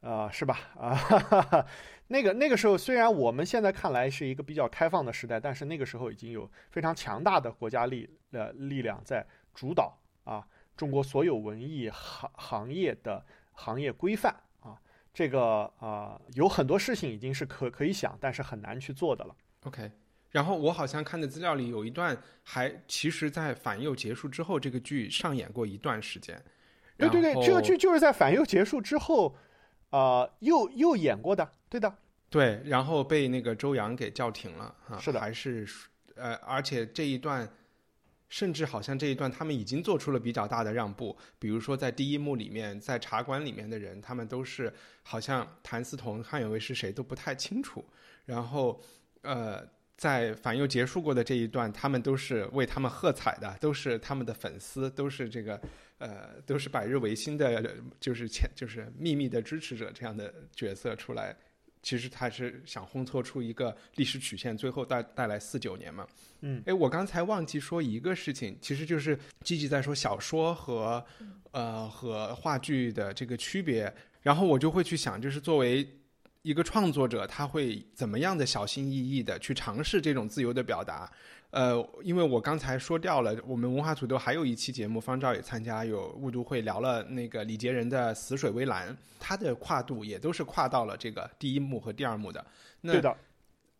[0.00, 1.66] 呃是吧 啊，哈哈，
[2.08, 10.46] 那个那个时候虽然我们现在看来是一个比较开放的时代，但是那个时候已经有非常强大的国家力呃力量在主导啊
[10.76, 14.78] 中国所有文艺行行业的行业规范啊。
[15.12, 19.34] 这个啊、有很多事情已经是可可以想，但是很难去做的了。
[19.64, 19.90] OK，
[20.30, 26.40] 然后我好像看的资料里有一段还，其实，在反右结束之后，这个剧上演过一段时间。
[26.96, 29.34] 对对对，这个剧就是在反右结束之后，
[29.90, 31.92] 呃，又又演过的，对的，
[32.28, 35.66] 对，然后被那个周扬给叫停了啊，是的还是
[36.14, 37.48] 呃，而且这一段，
[38.28, 44.72] 甚至好像这一段他们已经做出了比较大的让步，比如说在第一幕里面，在茶馆里面的人，他们都是
[45.02, 47.84] 好像谭嗣同、汉有为是谁都不太清楚，
[48.26, 48.80] 然后
[49.22, 49.66] 呃。
[50.00, 55.60] 在反右结束过的这一段，他们都是为他们喝彩的，都是他们的粉丝，都是这个
[55.98, 61.36] 呃，都是百日维新的，就是前就是秘密的支持者这样的角色出来。
[61.82, 66.06] 其实他是想烘托出一个历史曲线，最后带带来四九年嘛。
[66.40, 71.04] 嗯，哎，我刚才忘记说一个事情，其实就是积极在说小说和
[71.50, 73.92] 呃和话剧的这个区别，
[74.22, 75.86] 然后我就会去想，就是作为
[76.42, 81.10] 一个创作者，他会怎么样的小心翼翼的去尝试这种自由的表达。
[81.50, 92.44] 呃，因为我刚才说掉了，我们文化土豆还有一期节目，方照也参加，有误读会聊了那个李杰仁的《死水微澜》，他的跨度也都是跨到了这个第一幕和第二幕的。
[92.80, 93.16] 那对的，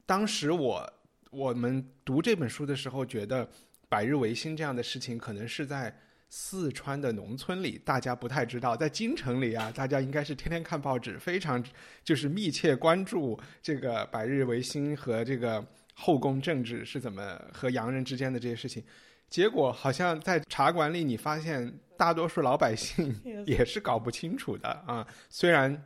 [0.05, 0.93] 当时我
[1.31, 3.49] 我们读这本书的时候，觉得
[3.89, 5.97] 百日维新这样的事情可能是在
[6.33, 11.62] 四川的农村里，大家不太知道，在京城里啊，大家应该是天天看报纸，非常
[12.05, 15.62] 就是密切关注这个百日维新和这个
[15.93, 18.83] 后宫政治是怎么和洋人之间的这些事情。
[19.28, 23.14] 结果好像在茶馆里，你发现大多数老百姓
[23.45, 25.07] 也是搞不清楚的啊。
[25.28, 25.85] 虽然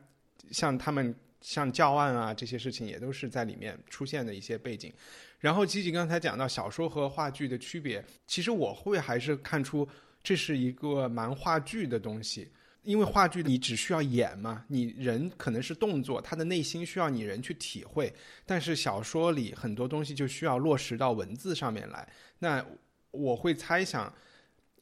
[0.50, 4.92] 像他们像教案啊这些事情，也都是在里面出现的一些背景。
[5.40, 9.86] 然后吉吉刚才讲到小说和话剧的区别，其实我会还是看出
[10.24, 12.50] 这是一个蛮话剧的东西。
[12.82, 18.12] 因为话剧你只需要演嘛，你人可能是动作，他的内心需要你人去体会。
[18.44, 22.06] 但是小说里很多东西就需要落实到文字上面来。
[22.40, 22.62] 那
[23.10, 24.12] 我会猜想，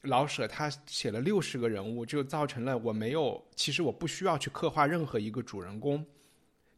[0.01, 6.05] 老舍他写了六十个人物，就造成了我没有，其实我不需要去刻画任何一个主人公，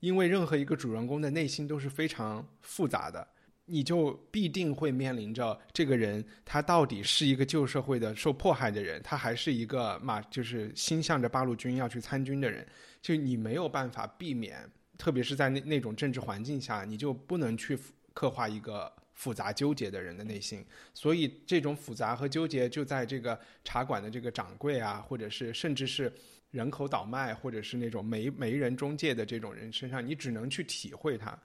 [0.01, 3.27] 因为任何一个主人公的内心都是非常复杂的。
[3.67, 12.67] 你就必定会面临着这个人，他到底是一个旧社会的受迫害的人，他还是一个马，就是心向着八路军要去参军的人。
[13.01, 14.59] 就你没有办法避免，
[14.99, 17.79] 特别是在那那种政治环境下，你就不能去
[18.12, 20.65] 刻画一个复杂纠结的人的内心。
[20.93, 26.12] 所以这种复杂和纠结，就在这个茶馆的这个掌柜啊，或者是甚至是
[26.51, 31.39] 人口倒卖，或者是那种媒媒人中介的这种人身上，你只能去体会它。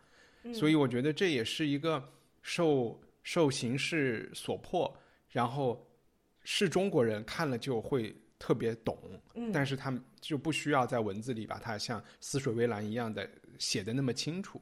[0.54, 2.04] 所以我觉得这也是一个
[2.42, 4.92] 受受形势所迫，
[5.30, 5.86] 然后
[6.44, 8.98] 是中国人看了就会特别懂，
[9.54, 14.62] 但是他们就不需要在文字里把它像《死水微澜》一样的写的那么清楚。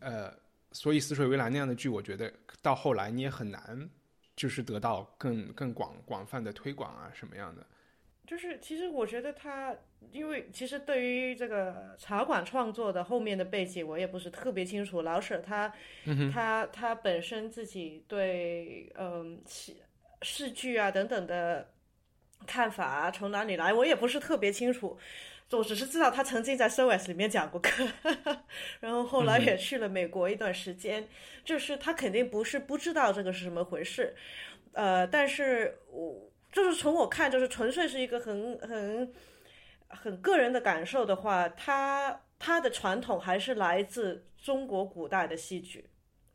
[0.00, 0.32] 呃，
[0.72, 3.88] 所以《死水微澜》那样的剧，我觉得到后来你也很难
[4.36, 7.64] 就是得到更更广广泛的推广啊什么样的。
[8.26, 9.76] 就是其实我觉得他，
[10.10, 15.02] 因为其实对于这个茶馆创作的后面的背景，我也不是特别清楚。
[15.02, 15.70] 老舍他，
[16.32, 19.76] 他他本身自己对嗯戏
[20.22, 21.70] 戏剧啊等等的
[22.46, 24.98] 看法啊从哪里来，我也不是特别清楚。
[25.50, 27.86] 我只是知道他曾经在 SOS 里面讲过课，
[28.80, 31.06] 然后后来也去了美国一段时间。
[31.44, 34.16] 就是他肯定不是不知道这个是什么回事，
[34.72, 36.30] 呃，但是我。
[36.54, 39.12] 就是从我看，就是纯粹是一个很很
[39.88, 45.84] 很个人的感受的话，它它的传统还是来自中国古代的戏剧，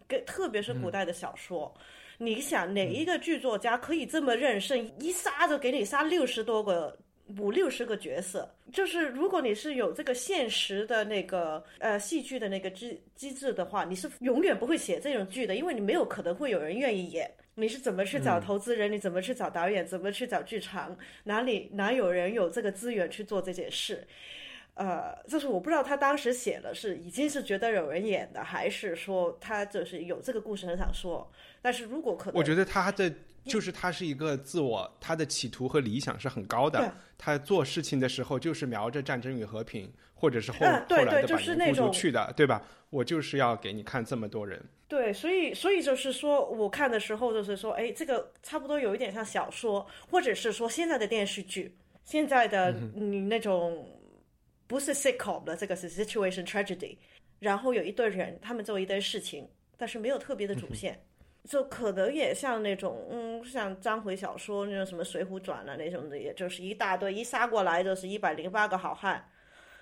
[0.07, 1.73] 跟特别是古代的小说。
[2.17, 6.95] 你想哪一个剧作家可以这么任性，一杀就给你杀六十多个？
[7.37, 17.31] 五六十个角色，就是如果你是有这个现实的那个呃戏剧的那个机机制的话，你是永远不会写这种剧的，因为你没有可能会有人愿意演。
[17.59, 18.91] 你是怎么去找投资人？
[18.91, 19.85] 你怎么去找导演？
[19.85, 20.97] 怎么去找剧场？
[21.25, 24.07] 哪里哪有人有这个资源去做这件事？
[24.79, 31.29] 呃，就是我不知道他当时写的是已经是觉得有人演的，还是说他就是有这个故事很想说。
[31.61, 33.13] 但是如果可能，我觉得他的
[33.43, 36.93] 就是他是一个自我，他的企图和理想是很高的。
[37.17, 42.63] 他做事情的时候就是瞄着战争与和平，或者是后后来的百年孤独去的，对吧？
[42.89, 44.63] 我就是要给你看这么多人。
[44.87, 51.75] 对，所以所以就是说，我看的时候就是说，哎，这个差不多有一点像小说，或者是说现在的电视剧，
[52.05, 53.85] 现在的你那种
[54.69, 56.95] 不是 sitcom 的，这个是 situation tragedy，
[57.39, 61.03] 然后有一堆人，他们做一堆事情，但是没有特别的主线。
[61.45, 69.27] 就可能也像那种，嗯，像章回小说那种什么《水浒传》啊那种的，也就是一大堆一杀过来就是一百零八个好汉，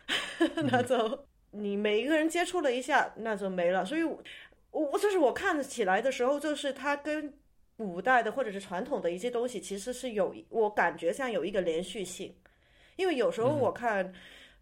[0.72, 3.84] 那就你每一个人接触了一下，那就没了。
[3.84, 4.24] 所以，我
[4.72, 7.34] 我就是我看起来的时候，就是它跟
[7.76, 12.34] 古代的或者是传统的一些东西，其实是有我感觉像有一个连续性。
[12.96, 14.12] 因为有时候我看，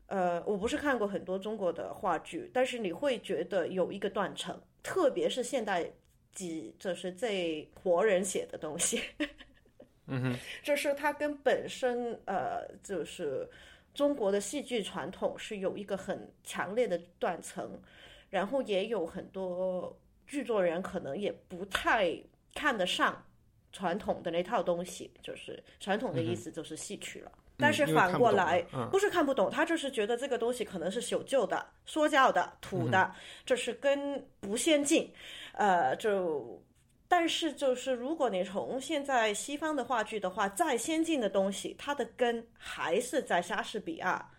[0.08, 5.92] 呃，我不是看过很多中国的话剧，但是你会觉得有一个断层，特别是现代。
[6.36, 9.02] 几就是这活人写的东西，
[10.08, 13.50] 嗯哼，就是它跟本身呃，就是
[13.94, 17.82] 中国的戏剧传统是有一个很强烈的断层，
[18.30, 19.98] 然后也有很多
[20.28, 22.14] 剧作人可能也不太
[22.54, 23.26] 看得上
[23.72, 27.32] 传统的那套东西，就是传统的意思就是戏曲了。
[27.58, 33.14] 但是反过来，不是看不懂，他就是觉得这个东西可能是朽旧的、说教的、土的，
[33.46, 35.14] 就是跟不先进。
[35.54, 36.62] 呃，就，
[37.08, 44.32] 但是就是如果你从现在西方的话剧的话，再先进的东西，它的根还是在莎士比亚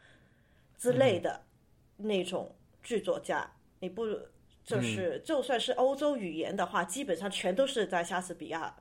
[0.76, 1.42] 之类的
[1.96, 3.50] 那种剧作家。
[3.80, 4.06] 你不
[4.62, 8.76] 就是就算是欧洲语言的话，基本上全都是在莎士比亚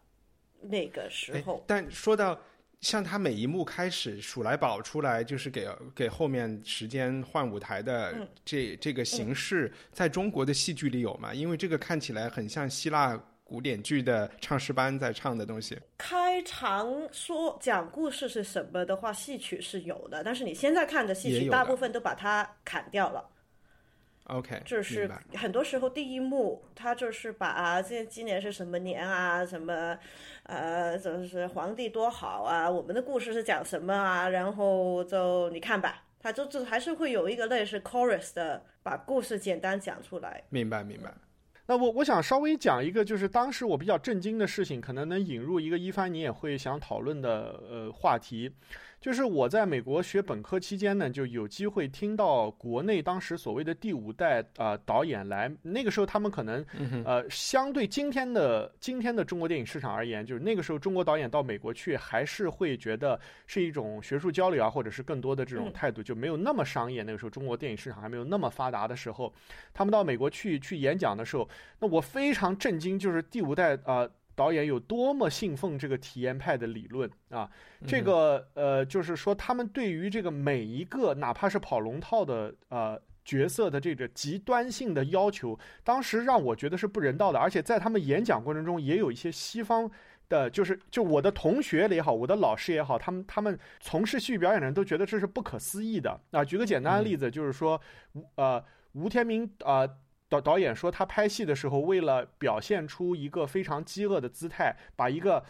[0.60, 1.64] 那个时候。
[1.66, 2.38] 但说到。
[2.86, 8.16] 像他每一幕开始，数来宝出来，就是给给后面时间换舞台的
[8.46, 11.34] 这这个形式，在中国的戏剧里有吗？
[11.34, 15.76] 因为这个看起来很像希腊古典剧的唱诗班在唱的东西。
[15.98, 23.32] 开场说讲故事是什么的话，戏曲是有的，但是你现在看的戏曲，大部分都把它砍掉了。
[24.26, 29.98] OK，就是很多时候第一幕，他就是把啊，这今年是什么年啊，什么，
[30.44, 40.44] 呃，就是皇帝多好啊，我们的故事是讲什么啊，然后就你看吧，他就就还是会有一个类似 chorus 的，把故事简单讲出来。
[40.50, 41.14] 明白，明白。
[41.68, 48.52] 那我我想稍微讲一个，就是当时我比较震惊的事情，可能能引入一个一帆你也会想讨论的呃话题。
[49.06, 56.66] 就是我在美国学本科期间呢，就有机会听到国内当时所谓的第五代啊导演来，那个时候他们可能
[57.06, 67.04] 呃相对今天的今天的中国电影市场而言，就是那个时候中国导演到美国去还是会觉得是一种学术交流啊，或者是更多的这种态度，就没有那么商业。
[67.04, 69.32] 那个时候中国电影市场还没有那么发达的时候，
[69.72, 71.48] 他们到美国去去演讲的时候，
[71.78, 74.10] 那我非常震惊，就是第五代啊。
[74.36, 77.50] 导演有多么信奉这个体验派的理论啊？
[77.88, 87.40] 这个呃，就是说他们对于这个每一个哪怕是跑龙套的呃角色的这个极端性的要求，当时让我觉得是不人道的。
[87.40, 89.90] 而且在他们演讲过程中，也有一些西方
[90.28, 96.44] 的，就是就我的同学也好，我的老师也好，他们他们从事戏剧表演的人都觉得这是不可思议的啊。
[96.44, 97.80] 举个简单的例子，就是说
[98.36, 98.62] 呃
[98.92, 99.90] 吴天明啊。
[100.42, 105.44] 导导演说，他拍戏的时候，为了表现出一个非常饥饿的姿态，把一个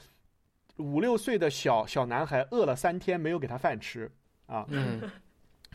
[0.77, 4.11] 五六岁的小小男孩饿了三天，没有给他饭吃
[4.45, 4.65] 啊。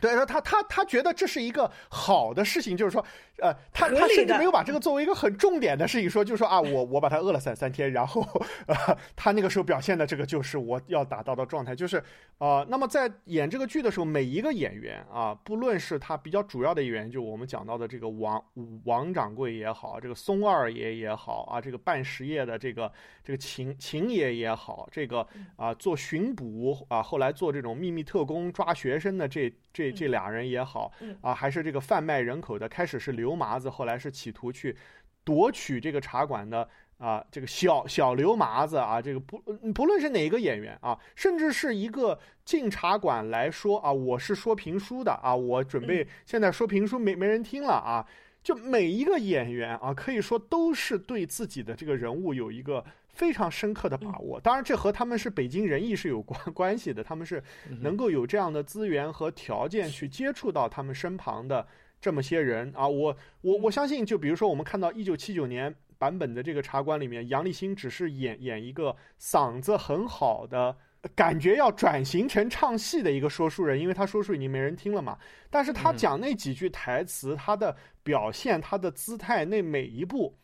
[0.01, 3.05] 对，说他他他觉得这是一个好的事情，就是说，
[3.37, 8.21] 呃，他他甚至没有把这个作为一个很重点的事情说，就是说啊，我我把他饿了三三天，然后，
[8.65, 8.75] 呃，
[9.15, 12.03] 他那个时候表现的这个就是我要达到的状态，就是
[12.39, 18.43] 啊，那么在演这个剧的时候，每一个演员啊，不论是他比较主要的演员，就我们讲到的这个王
[18.85, 22.91] 王掌柜也好，这个松二爷也好啊，这个办实业的这个
[23.23, 29.91] 这个秦秦爷也好，这个啊做巡捕啊，后来做这种秘密特工抓学生的这这。
[29.91, 30.91] 这俩人也好，
[31.21, 34.75] 啊，还是这个贩卖人口的，开始是刘麻子，后来是企图去
[35.23, 36.67] 夺取这个茶馆的
[36.97, 39.37] 啊，这个小小刘麻子啊，这个不
[39.73, 48.07] 不论是哪个演员啊，甚至是一个进茶馆来说啊，我是说评书的啊，我准备现在说评书没没人听了啊，
[48.41, 52.83] 就每一个演员啊，可以说都是对自己的这个人物有一个。
[53.21, 57.43] 非常深刻的把握，当然这和他们是北京人艺是有关 关系的，他们是
[57.81, 61.67] 能够有这样的资源和条件去接触到他们身旁的
[61.99, 62.73] 这么些人。
[62.75, 70.75] 啊，我我我相信，就比如说我们看到一九七九年版本的这个茶馆里面，杨立新只是演演一个嗓子很好的
[71.13, 75.15] 感觉要转型成唱戏的一个说书人，因为他说书已经没人听了嘛。
[75.51, 80.35] 但是他讲那几句台词，他的表现，他的姿态，那每一步，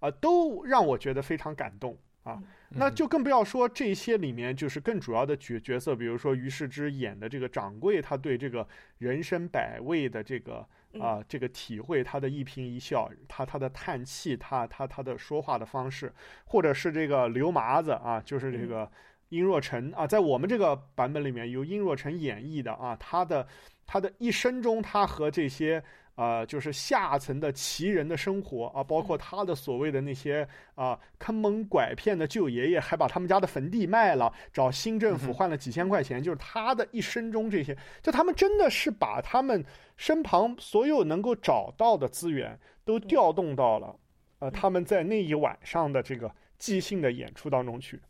[0.00, 2.42] 啊，都让我觉得非常感动啊。
[2.70, 8.66] 那就更不要说这些里面就是更主要的角角色，比如说于世之演的这个掌柜，他对这个
[8.98, 10.66] 人生百味的这个
[11.00, 16.12] 啊这个体会，他的一颦一笑，他他的叹气，他他他的说话的方式，
[16.44, 18.90] 或者是这个刘麻子啊，就是这个
[19.28, 23.46] 殷若尘啊，在我们这个版本里面由殷若尘演绎的啊，他的
[23.86, 25.82] 他的一生中，他和这些。
[26.16, 39.64] 啊，就是下层的奇人的生活啊，包括他的所谓的那些啊坑蒙拐骗的舅爷爷，还把他们家的坟地卖了，找新政府换了几千块钱，就是他的一生中这些，就他们真的是把他们
[39.96, 43.94] 身旁所有能够找到的资源都调动到了，
[44.38, 48.00] 呃，他们在那一晚上的这个即兴的演出当中去。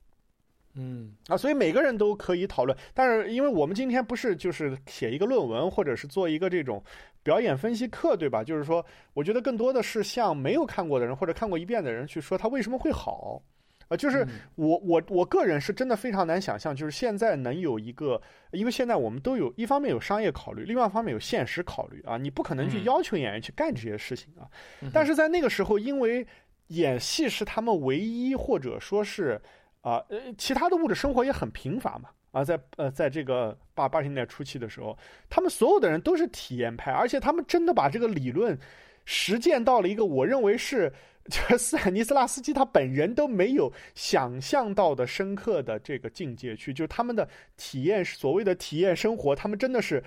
[0.77, 1.13] 嗯。
[1.29, 6.83] 啊，所以每个人都可以讨论，但是因为我们今天不是就是写一个论文，或者是做一个这种
[7.23, 8.45] 表演分析课，对吧？
[8.45, 13.43] 就是说，我觉得更多的是向没有看过的人或者看过一遍的人去说他为什么会好，
[13.89, 18.21] 啊，就是我我我个人是真的非常难想象，就是现在能有一个，
[18.53, 24.47] 因为现在我们都有一方面有商业考虑，另外一方面有现实考虑啊，你不可能去要求演员去干这些事情啊，
[24.93, 26.27] 但是在那个时候，因为
[26.69, 29.41] 演戏是他们唯一或者说是。
[29.87, 32.11] 啊，呃，其他的物质生活也很贫乏嘛。
[32.33, 34.99] 啊，在呃，在这个八八十年代初期的时候，
[35.31, 38.59] 他们所有的人都是体验派，而且他们真的把这个理论
[39.05, 40.93] 实践到了一个我认为是，
[41.31, 46.75] 就是 斯坦尼斯拉斯基他本人都没有想象到的深刻的这个境界去。
[46.75, 50.03] 就是他们的体验，所谓的体验生活，他们真的是，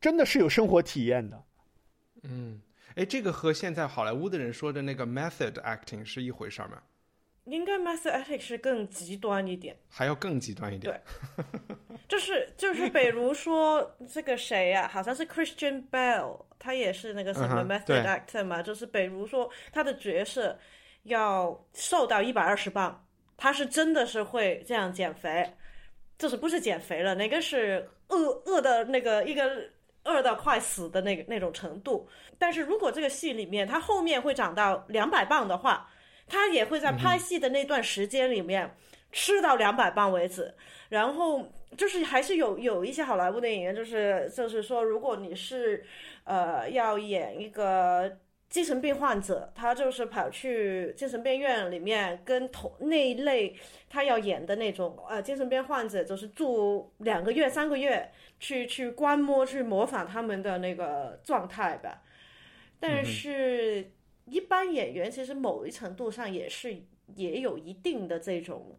[0.00, 1.40] 真的是有生活体验的。
[2.24, 2.60] 嗯，
[2.96, 6.82] 哎，这个和现在好莱坞的人说的那个 method acting 是一回事吗？
[7.44, 10.98] 应该 method acting 是更极端一点，还要更极端一点。
[11.36, 11.44] 对，
[12.08, 14.88] 就 是就是，比如说这个谁呀？
[14.90, 18.62] 好像是 Christian Bell，他也是那个什么 method actor 嘛。
[18.62, 20.58] 就是比如说他的角色
[21.02, 25.52] 要瘦到一百二十磅，他是真的是会这样减肥，
[26.16, 29.68] 就是不是减肥了，那个是饿饿的那个一个
[30.04, 32.08] 饿到快死的那个那种程度。
[32.38, 35.90] 但是如果这个戏里面他后面会长到两百磅的话。
[36.26, 38.74] 他也会在拍戏的那段时间里面
[39.12, 40.54] 吃到两百磅为止，
[40.88, 41.46] 然后
[41.76, 45.84] 就是还是有有一些好莱坞的演员，就是就是说，如果你是
[46.24, 48.18] 呃要演一个
[48.48, 53.54] 精神病患者，他就是跑去精神病院里面跟同那一类
[53.88, 58.10] 他要演的那种呃精神病患者，就是住两个月三个月，
[58.40, 62.02] 去去观摩去模仿他们的那个状态吧，
[62.80, 63.92] 但是。
[64.26, 66.74] 一般演员其实某一程度上也是
[67.14, 68.78] 也有一定的这种，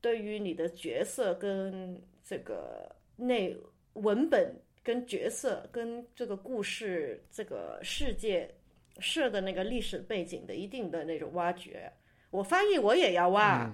[0.00, 3.56] 对于你的角色跟这个内
[3.92, 8.52] 文本跟角色跟这个故事这个世界
[8.98, 11.92] 设的那个历史背景的一定的那种挖掘。
[12.30, 13.72] 我翻译我也要挖，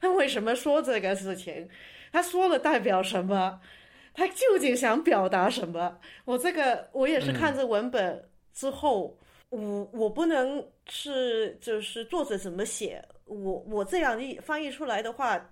[0.00, 1.66] 他 为什么说这个事情？
[2.12, 3.60] 他说了代表什么？
[4.12, 5.98] 他究竟想表达什么？
[6.26, 9.16] 我这个我也是看这文本之后。
[9.50, 13.36] 我我不能是就是作者怎么写，我
[13.68, 15.50] 我这样一翻译出来的话，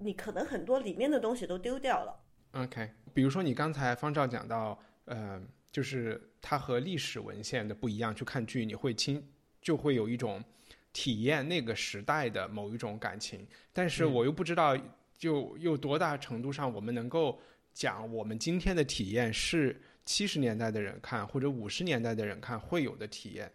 [0.00, 2.20] 你可能很多里面的东西都丢掉了。
[2.52, 9.24] OK，比如说你刚才方照讲到，呃，就是它和历史文献的不一样，去看剧你会亲
[9.62, 10.42] 就会有一种
[10.92, 14.76] 体验那个时代的某一种感情，但是我又不知道
[15.16, 17.40] 就有多大程度上我们能够
[17.72, 19.80] 讲我们今天的体验是。
[20.08, 23.52] 七十年代的人看或者五十年代的人看会有的体验，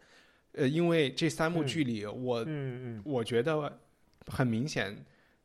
[0.52, 2.46] 呃，因为这三幕剧里，我
[3.04, 3.80] 我觉得
[4.28, 4.96] 很明显，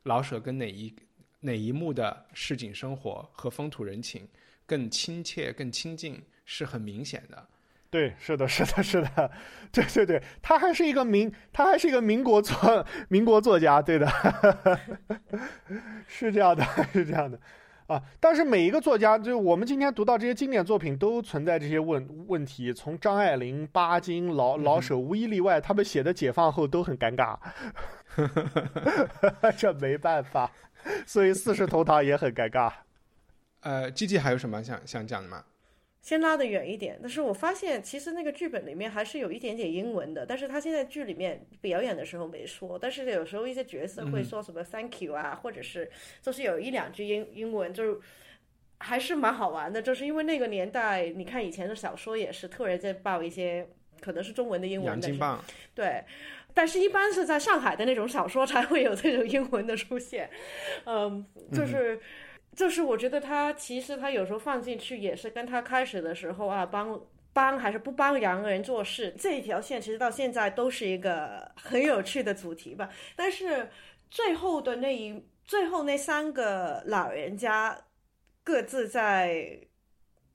[0.02, 0.94] 老舍跟哪一
[1.40, 4.28] 哪一幕的市井生活和风土人情
[4.66, 7.48] 更亲切、更亲近，是很明显的。
[7.88, 9.32] 对，是的，是的，是的，
[9.72, 14.06] 对对对，他还是一个民，他还是一个民国作民国作家，对的，
[16.06, 17.40] 是这样的，是这样的。
[17.89, 18.03] 啊！
[18.20, 22.72] 但是每一个作家，就我们今天读到这些经典作品，都存在这些问问题。
[22.72, 27.36] 从张爱玲、巴金、老老舍无一例外，他们写的解放后都很尴尬，
[29.57, 30.51] 这没办法。
[31.07, 32.70] 所以四世同堂也很尴尬。
[33.61, 35.43] 呃，G G 还有什么想想讲的吗？
[36.09, 45.90] 先拉得远一点，但是我发现其实那个剧本里面还是有一点点英文的，但是他现在剧里面表演的时候没说，但是有时候一些角色会说什么 “thank you” 啊，或者是
[46.22, 48.00] 就是有一两句英英文，就
[48.78, 49.82] 还是蛮好玩的。
[49.82, 53.68] 就是因为那个年代，你看以前的小说也是突然间报一些
[54.00, 55.44] 可能是中文的英文的棒，
[55.74, 56.02] 对，
[56.54, 60.30] 但是一般是在上海的那种小说才会有这种英文的出现，
[60.86, 62.00] 嗯，就是。
[62.57, 67.01] 就是我觉得他其实他有时候放进去也是跟他开始的时候啊帮
[67.32, 72.90] 帮还是不帮洋人做事这一条线，其实到现在都是一个很有趣的主题吧。
[73.14, 73.70] 但是
[74.11, 77.86] 最后的那一最后那三个老人家
[78.42, 79.61] 各自在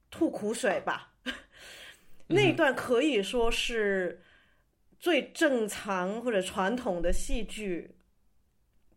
[0.10, 1.14] 吐苦水吧，
[2.30, 4.24] 那一段可以说是
[4.98, 7.96] 最正常或者传统的戏剧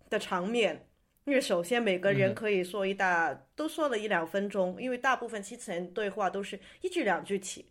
[0.08, 0.85] 的场面。
[1.26, 7.66] 因为首先每个人可以说一大，都说了一两分钟，因为大部分七次元对话都是一句两句起，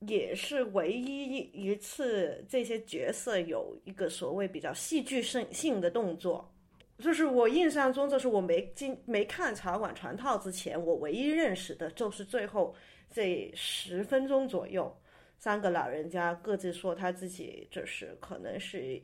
[0.00, 6.52] 也是唯一一次这些角色有一个所谓比较戏剧性性的动作，
[6.98, 12.74] 就是我印象中，就是我没进没看茶馆全套之前，我唯一认识的就是最后
[13.08, 14.92] 这十分钟左右，
[15.38, 19.00] 三个老人家各自说他自己就是可能是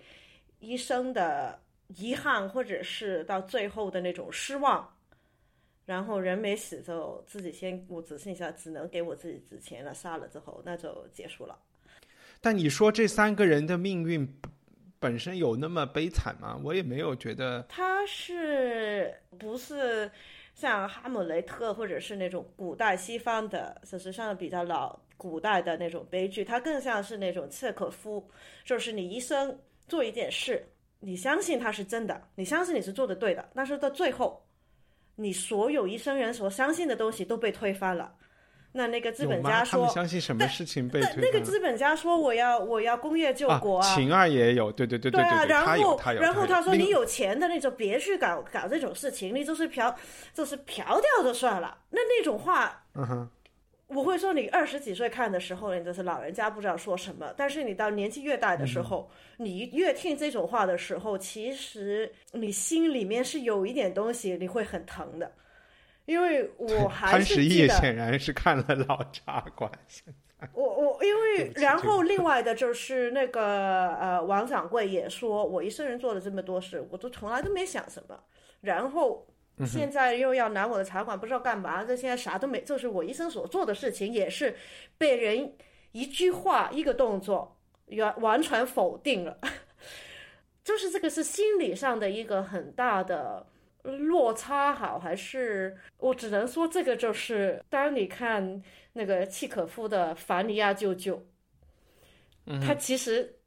[0.58, 1.60] 医生的。
[1.88, 4.92] 遗憾，或者是到最后的那种失望，
[5.84, 11.56] 然后人没死就自己先，我只剩下只能给我自己值钱了，杀了之后那就结束了。
[12.40, 14.28] 但你说这三个人的命运
[14.98, 16.60] 本身有那么悲惨吗？
[16.64, 17.64] 我也没有觉得。
[17.68, 20.10] 他是不是
[20.54, 26.44] 像哈姆雷特或者是那种古代西方的，事实上比较老古代的那种悲剧？
[26.44, 28.28] 他更像是那种契诃夫，
[28.64, 30.66] 就是你一生做一件事。
[31.00, 34.44] 你相信他是真的，你相信你是做的对的，但是到最后，
[35.14, 38.12] 你所有一生人所相信的东西都被推翻了。
[38.72, 41.20] 那那个资本家说，相信什么事情被推翻？
[41.22, 43.94] 那个资本家说我要我要工业救国啊。
[43.94, 45.24] 秦二也有，对对对对对。
[45.24, 49.94] 啊，然后然后他说你有钱的那就别去搞搞这种事情，你就是嫖
[50.34, 51.78] 就是嫖掉就算了。
[51.88, 53.30] 那那种话，嗯哼。
[53.88, 65.30] 我会说，你二十几岁看的时候，你就是老人家不知道说什么；但是你到年纪越大的时候，你越听这种话的时候，其实你心里面是有一点东西，你会很疼的。
[66.04, 69.70] 因为我还是记得，显然是看了《老茶馆》。
[70.52, 78.18] 我我因为 然后另外的就是那个呃，王掌柜也说，我一生人做了这么多事，我都从来都没想什么。
[78.60, 79.24] 然后。
[79.64, 81.82] 现在又要拿我的茶馆，不知道干嘛。
[81.82, 84.54] 这现在啥都没，就是我一生所做的事情，也是
[84.98, 85.54] 被人
[85.92, 87.56] 一句话、一个动作
[87.96, 89.38] 完完全否定了。
[90.62, 93.46] 就是这个是心理上的一个很大的
[93.82, 101.24] 落差，好还是我只能说，这个就是当你看那个契可夫的《凡尼亚舅舅》，
[102.60, 103.38] 他其实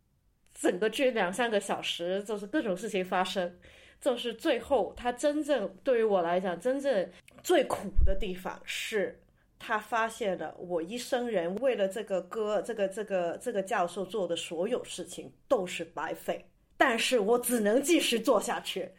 [0.56, 3.54] 整个剧两三个小时，就是各种事情发生。
[4.02, 7.10] 就是最后，他真正对于我来讲，真正
[7.44, 9.20] 最苦的地方是，
[9.60, 16.46] 他发现了我一生人为了这个哥，这个这个这个教授做的所有事情都是白费，
[16.78, 18.90] 但是我只能继续做下去。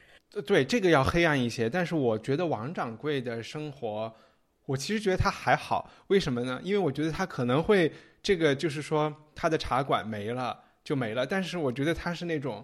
[0.46, 1.70] 对，这个要黑暗一些。
[1.70, 4.14] 但是我觉得王掌柜的生活，
[4.66, 5.90] 我其实觉得他还好。
[6.08, 6.60] 为什么呢？
[6.62, 7.90] 因为我觉得他可能会
[8.22, 12.62] 这个，就是说他的茶馆没了就没了，但是我觉得他是那种。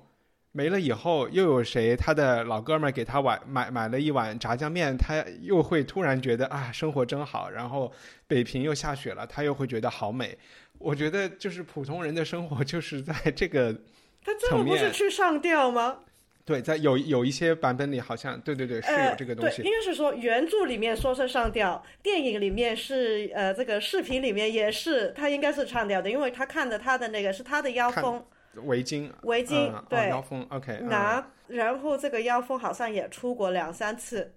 [0.56, 1.94] 没了以后，又有谁？
[1.94, 7.50] 他的老哥们儿给他碗买买了一碗炸酱面，他又会突然觉得啊，生活真好。
[7.50, 7.92] 然后
[8.26, 10.38] 北平又下雪了，他又会觉得好美。
[10.78, 13.70] 我觉得就是普通人的生活就是在这个
[14.24, 15.98] 他最后不是去上吊吗？
[16.46, 19.60] 对，在有有一些版本里好像对对对是有这个东西。
[19.60, 28.24] 应该是说原著里面说是上吊，电影里面是呃这个视频里面也是他应该是唱吊的，因为他看的他的那个是他的腰封。
[28.64, 34.34] 围巾，围巾，对，腰封，OK，拿，然后这个腰封好像也出过两三次。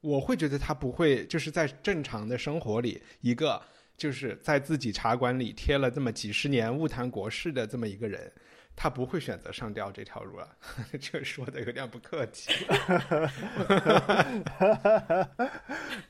[0.00, 3.60] 我会觉得他不会，就是在正常的生活里，一个
[3.96, 8.30] 就是在自己茶馆里贴了这么几十年物谈国事的这么一个人，
[8.76, 10.48] 他不会选择上吊这条路了。
[11.00, 12.52] 这说的有点不客气。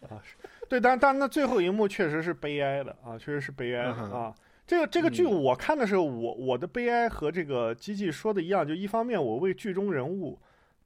[0.09, 0.21] 啊，
[0.69, 4.35] 对，但但那最后一幕确实是悲哀的啊，确实是悲哀的啊。
[4.67, 10.37] 这个这个剧我看的时候，我我的悲哀和这个机器说的一样，就一方面我为剧中人物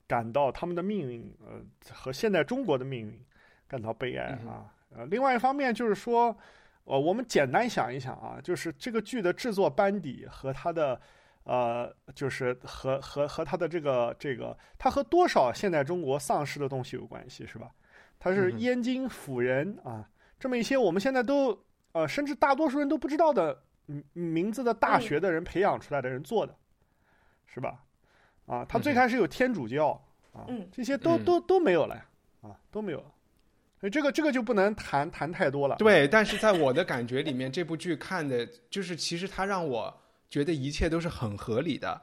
[0.07, 3.19] 感到他们的命运，呃，和现代中国的命运
[3.67, 6.37] 感到悲哀啊，呃，另外一方面就是说，
[6.85, 11.01] 呃，我们简单想一想啊，就是这个剧的制作班底和他的，
[11.45, 17.71] 呃，就是和和和他的这个这个，他和多少现代中国丧失的东西有关系，是吧？
[18.19, 20.07] 他是燕京辅仁啊，
[20.39, 21.59] 这么一些我们现在都
[21.93, 23.63] 呃，甚至大多数人都不知道的。
[24.13, 26.55] 名字的大学的人培养出来的人做的，
[27.47, 27.85] 是吧？
[28.47, 29.91] 啊，他最开始有天主教
[30.33, 32.07] 啊，这些都都都没有了呀
[32.43, 33.13] 啊，都没有了。
[33.81, 35.77] 所以这个这个就不能谈谈太多了。
[35.77, 42.01] 对，但是在我的感觉里面，这部剧看的就是，其实它让我觉得一切都是很合理的，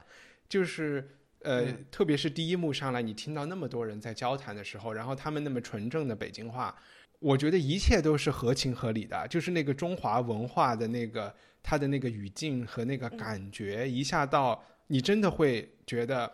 [0.48, 1.08] 就是
[1.42, 6.74] 呃，嗯特别是第一幕上来，你听到那么多人在交谈的时候，然后他们那么纯正的北京话，
[7.20, 11.32] 我觉得一切都是合情合理的，就是那个中华文化的那个
[11.68, 16.30] 它的那个语境和那个感觉，一下到你真的会觉得。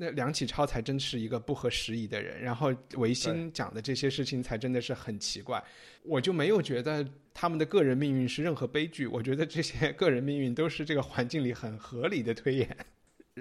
[0.00, 5.60] 那梁启超才真是一个不合时宜的人，然后维新讲的这些事情才真的是很奇怪，
[6.04, 12.76] 我就没有觉得他们的个人命运是任何悲剧，我觉得这些个人命运都是这个环境里很合理的推演，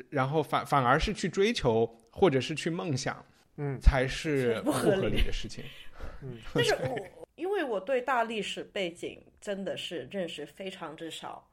[0.10, 3.24] 然后反反而是去追求或者是去梦想，
[3.58, 3.80] 嗯。
[3.80, 5.64] 才是不不合理的事情。
[6.52, 7.17] 但是我因
[7.58, 11.50] 为我对大历史背景真的是认识非常之少，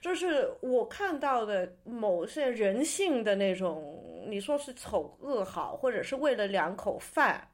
[0.00, 7.48] 就是我看到的某些人性的那种，你说是丑恶好，或者是为了两口饭，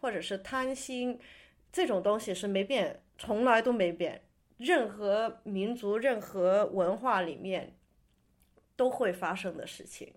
[0.00, 1.18] 或者是贪心，
[1.72, 4.22] 这种东西是没变，从来都没变。
[4.58, 7.74] 任何民族、任何文化里面
[8.76, 10.14] 都会发生的事情。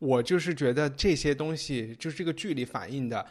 [0.00, 3.26] 我就是觉得这些东西，就是这个剧里反映的，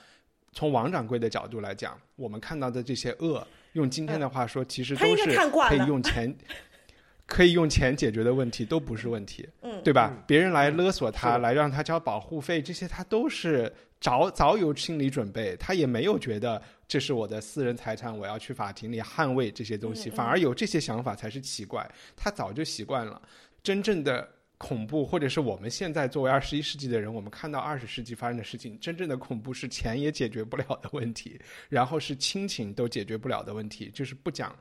[0.58, 5.38] 从王掌柜的角度来讲，我们看到的这些恶，用今天的话说，其实都是
[5.70, 6.36] 可以用钱，
[7.28, 10.12] 可以用钱解决的问题，都不是问题，嗯对吧？
[10.12, 21.88] 嗯别人来勒索他，来让他交保护费，这些他都是早早有心理准备，他也没有觉得这是我的私人财产，我要去法庭里捍卫这些东西，反而有这些想法才是奇怪。
[22.16, 23.22] 他早就习惯了，
[23.62, 24.28] 真正的。
[24.58, 31.40] 恐怖，或者是我们现在作为二十一世纪的人，我们看到二十世纪发生的事情，真正的恐怖是钱也解决不了的问题，
[31.70, 34.58] 然后是亲情都解决不了的问题，就是不讲，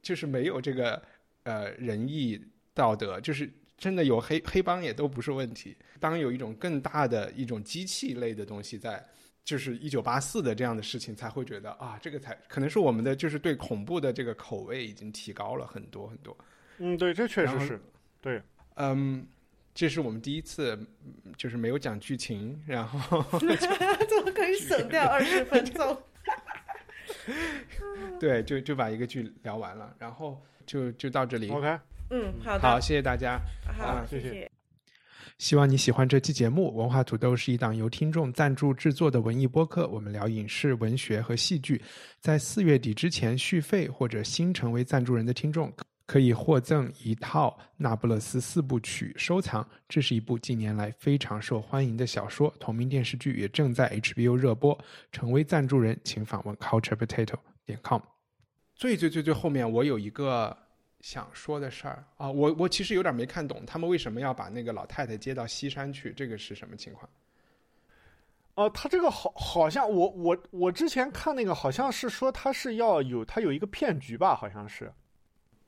[0.00, 1.02] 就是没有这个
[1.42, 2.40] 呃仁义
[2.72, 5.76] 道德，就是真的有黑黑帮也都不是问题。
[6.00, 9.04] 当有一种更大的一种机器类的东西在，
[9.44, 16.34] 就是一九八四的这样的事情，才会觉得啊，这个才可能是我们的就是对恐怖的这个口味已经提高了很多很多。
[16.78, 17.78] 嗯，对，这确实是。
[18.76, 19.26] 嗯，
[19.74, 20.74] 这是我们第一次
[21.04, 26.02] 嗯就是没有讲剧情，然后 怎么可以省掉二十分钟？
[28.18, 31.50] 对就就把一个剧聊完了，然后就就到这里。
[31.50, 31.78] OK，
[32.10, 33.38] 嗯，好的，好，谢谢大家。
[33.78, 34.50] 好，啊谢谢谢。
[35.38, 36.74] 希望你喜欢这期节目。
[36.74, 41.80] 文化土豆是一档由听众赞助制作的文艺播客，我们聊影视、文学和戏剧。
[42.20, 45.70] 在四月底之前续费或者新成为赞助人的听众，
[46.06, 49.68] 可以获赠一套《那不勒斯四部曲》收藏。
[49.88, 54.78] 这是一部近年来非常受欢迎的小说，同名电视剧也正在 HBO 热播。
[55.10, 57.34] 成为赞助人，请访问 culturepotato
[57.64, 58.00] 点 com。
[58.74, 60.56] 最最最最后面，我有一个
[61.00, 66.12] 想说的事儿啊，我我其实有点没看懂，他们为什么要把那个老太太接到西山去？
[66.12, 67.08] 这个是什么情况？
[68.54, 74.92] 哦，他这个好，好像我我我之前看那个好像是说他是要有他有一个骗局吧，好像是，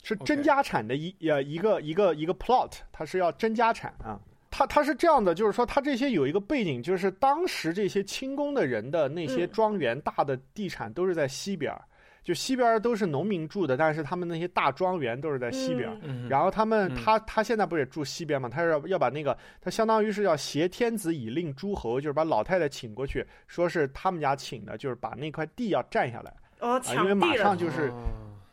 [0.03, 4.19] 是争家产的一呃一个一个一个 plot，他是要争家产啊。
[4.51, 11.85] 他他是这样的，就是说他这些有一个背景，就是当时这些清宫的人的那些嗯庄园、大的地产都是在西边儿，
[12.25, 15.97] 就西边儿都是农民住的，但是他们那些大庄园都是在西边儿。
[16.31, 18.49] 然后他们嗯他他现在不是也住西边嘛？
[18.49, 26.33] 他是要要把那个他相当于是要挟天子以令诸侯，就是把老太太请过去，说是他们家请的，就是把那块地要占下来。
[26.61, 28.03] 哦，啊因为马上就是哦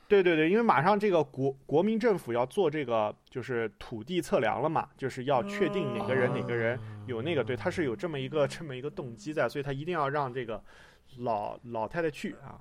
[0.08, 10.64] 对对对，因为马上这个国国民政府要做这个就是土地测量了嘛，就是要确定哪个人哪个人有那个，对，他是有这么一个这么一个动机在，所以他一定要让这个
[11.18, 12.60] 老老太太去啊。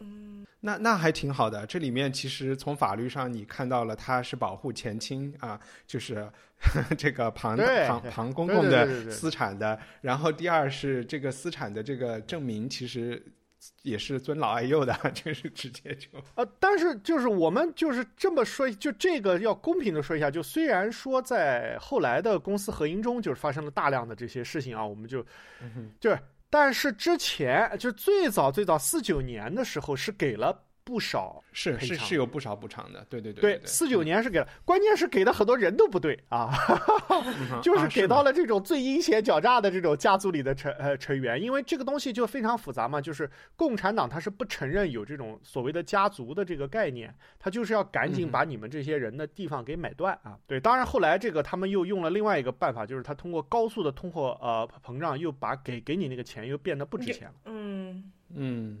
[0.00, 1.64] 嗯那那还挺好的。
[1.66, 6.26] 这里面其实从法律上你看到了，他是保护前清啊，就是
[6.96, 9.78] 这个庞庞庞公公的私产的。
[10.00, 13.22] 然后第二是这个私产的这个证明，其实
[13.82, 25.24] 也是尊老爱幼的， 就是直接就呃，但是就是我们就是这么说，就这个要公平的说一下，就虽然说在后来的公司合营中，就是发生了大量的这些事情啊，我们就
[26.00, 26.18] 就是，
[26.50, 33.04] 但是之前就最早最早四九年的时候是给了不少，是是是有不少补偿的。
[33.08, 36.50] 对对对对，四九年是给了，关键是给的很多人都不对啊，
[37.08, 50.38] 嗯就是给到了这种最阴险狡诈的这种家族里的成呃成员，因为这个东西就非常复杂嘛，就是共产党他是不承认有这种所谓的家族的这个概念，他就是要赶紧把你们这些人的地方给买断啊。
[50.46, 57.34] 对，当然后来这个他们又用了另外一个办法，就是他通过高速的通货呃膨胀，又把给给你那个钱又变得不值钱了。
[57.46, 58.80] 嗯嗯，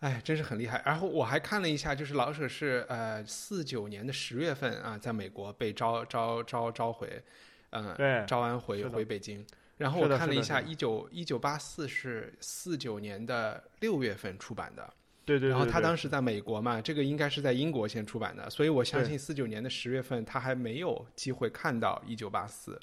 [0.00, 0.80] 哎，真是很厉害。
[0.86, 7.22] 然后我还看了一下，就是老舍是呃四九年的十月份啊，在美国被招招招召回，
[7.70, 9.44] 嗯、对招安回回北京。
[9.76, 14.92] 然后我看了一下，一九一九八四是四九年的六月份出版的，
[15.24, 15.50] 对对对。
[15.50, 22.80] 然后他当时时在美国嘛，这个应该是在英国先出版的，所以我相信四九年的十月份他还没有机会看到一九八四。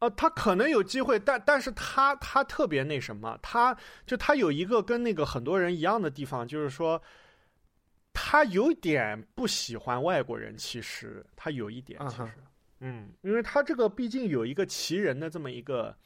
[0.00, 3.76] 呃，他可能有机会，但但是他他特别那什么，他
[4.06, 7.02] 就他有一个跟那个很多人一样的地方，就是说。
[8.20, 12.28] 他有点不喜欢外国人，其实他有一点，其实，
[12.80, 15.96] 嗯，因为他这个毕竟有一个奇人的这么一个，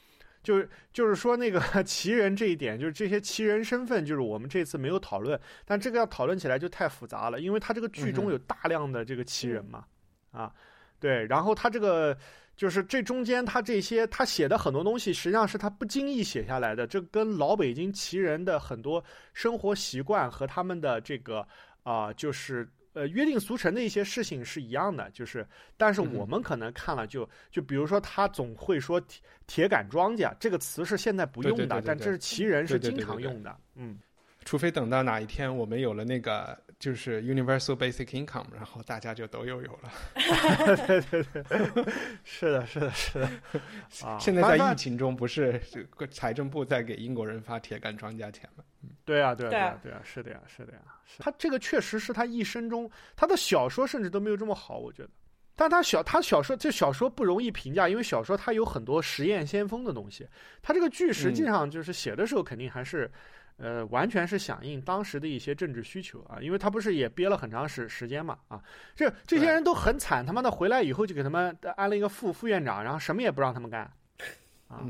[0.43, 9.87] 就是就是说那个 奇人这一点，就是这些奇人身份，就是我们这次没有讨论，但这个要讨论起来就太复杂了，因为他这个剧中有大量的这个奇人嘛，
[10.33, 10.53] 啊，
[11.01, 12.15] 对，然后他这个
[12.57, 21.47] 就是这中间他这些他写的很多东西，实际上是他不经意写下来的，这跟老北京旗人的很多生活习惯和他们的这个。
[21.85, 25.45] 啊，就是呃约定俗成的一些事情是一样的，就是，
[25.77, 33.99] 但是我们可能看了就就比如说他总会说铁铁杆庄稼这个词是现在不用的，但这是旗人是经常用的，嗯。
[34.45, 39.93] 除非等到哪一天我们有了那个就是 universal basic income，然后大家就都又有了。
[40.89, 41.45] 对对对，
[42.25, 43.31] 是的，是的，是的。
[44.05, 45.61] 啊，现在在疫情中，不是
[46.11, 48.65] 财政部在给英国人发铁杆庄稼钱吗？
[49.05, 50.81] 对啊，对啊，对啊，对啊，是的呀，是的呀。
[51.21, 55.11] 他这个确实是他一生中，他的小说甚至都没有这么好，我觉得。
[55.55, 60.27] 但他小，他小说这小说不容易评价，因为小说它有很多实验先锋的东西。
[60.61, 63.09] 他这个剧实际上就是写的时候肯定还是。
[63.63, 68.61] 呃，完全是响应当时的一些政治需求啊，因为他不是也憋了很长时时间嘛啊，
[68.97, 73.83] 这这些人都很惨，他妈的回来以后就给他们安了一个副副院长，然后什么也不让他们干，
[74.67, 74.83] 啊，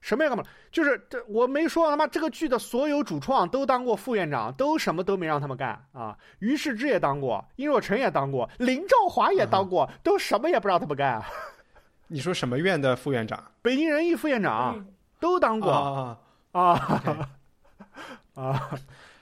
[0.00, 11.16] 什么也干不了，就是这我没说他妈这个剧的所有主创都当过副院长，都什么都没让他们干啊，于世之也当过，殷若晨也当过，林兆华也当过，都什么也不让他们干。
[11.16, 11.26] 啊
[12.08, 13.42] 你说什么院的副院长？
[13.60, 14.86] 北京人艺副院长
[15.18, 16.16] 都当过啊
[16.52, 16.62] 啊。
[16.62, 17.28] 啊，
[18.36, 18.70] 啊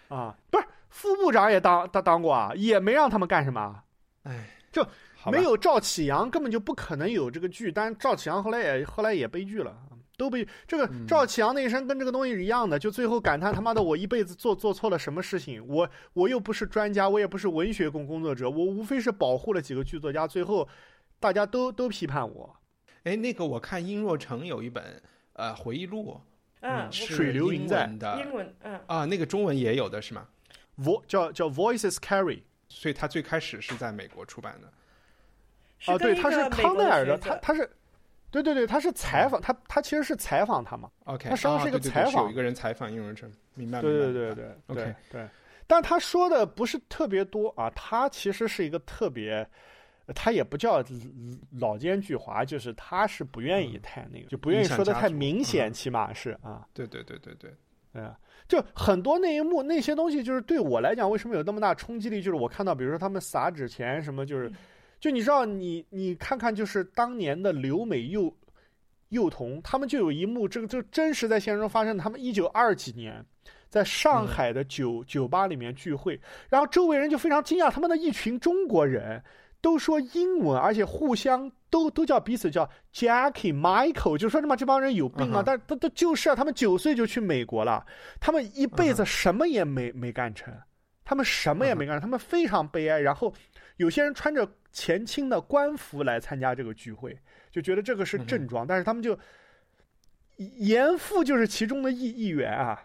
[0.09, 3.83] 啊，不是副部长也当当当过啊，也没让他们干什么，
[4.25, 4.87] 哎，就
[5.33, 7.73] 没有赵启阳，根本就不可能有这个剧。
[7.73, 9.75] 但赵启阳后来也后来也悲剧了，
[10.17, 20.69] 都被这个赵启阳那一生跟这个东西是一样的，就最后感叹他妈的我一辈子做做错了什么事情，我我又不是专家，我也不是文学工工作者，我无非是保护了几个剧作家，最后
[21.19, 22.55] 大家都都批判我。
[23.05, 25.03] 哎，那个我看殷若成有一本
[25.35, 26.21] 呃回忆录。
[26.67, 30.27] 嗯，水流云在的英文，嗯啊，那个中文也有的是吗
[30.79, 35.93] ？Vo 叫叫 Voices Carry，所以他最开始是在美国出版的。
[35.93, 37.71] 啊，对，他是康奈尔的，他他是，
[38.31, 40.91] 对对对，他是采访他，他其实是采访他嘛。
[41.05, 43.83] OK，他实际上是一个采访，有一个人采访应文成，明白？
[43.83, 45.29] 对对对对，OK 对。
[45.67, 49.47] 但他说的不是特别多啊，他其实是一个特别。
[50.15, 50.85] 他也不叫
[51.59, 56.67] 老奸巨猾，就是他是不愿意太那个，就不愿意说的太明显，起码是啊。
[56.75, 57.51] 对对对对对，
[57.95, 58.15] 嗯，
[58.47, 62.21] 就很多那一幕那些东西，就是对我来讲，为什么有那么大冲击力？
[62.21, 64.53] 就是我看到，比如说他们撒纸钱什么，就是，
[65.01, 68.31] 就你知道，你你看看，就是当年的留美幼
[69.09, 71.97] 幼童，他们就有一幕，这个就真实在现实中发生。
[71.97, 73.25] 他们一九二几年
[73.71, 79.25] 在上海的酒酒吧里面聚会，然后周围人就非常惊讶，他们的一群中国人。
[79.65, 85.43] 都说英文，而且互相都都叫彼此叫 Jackie、Michael，就说他妈这帮人有病啊？
[85.43, 87.83] 但他他就是啊，他们九岁就去美国了，
[88.21, 90.55] 他们一辈子什么也没没干成，
[91.03, 93.01] 他们什么也没干成，他们非常悲哀。
[93.01, 93.33] 然后
[93.79, 97.19] 有些人穿着前清的官服来参加这个聚会，
[97.51, 99.19] 就觉得这个是正装，但是他们就
[100.37, 102.79] 严父就是其中的一一员啊，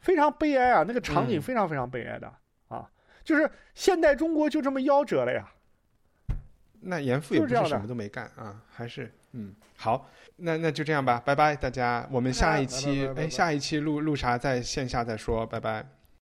[0.00, 2.26] 非常悲哀啊，那个场景非常非常悲哀的
[2.66, 2.90] 啊，
[3.22, 5.48] 就是现代中国就这么夭折了呀。
[6.86, 15.84] 那严复也不是什么都没干啊，还是嗯好，那那就这样吧，拜拜大家，我们下一期哎下一期录录啥在线下再说，拜拜。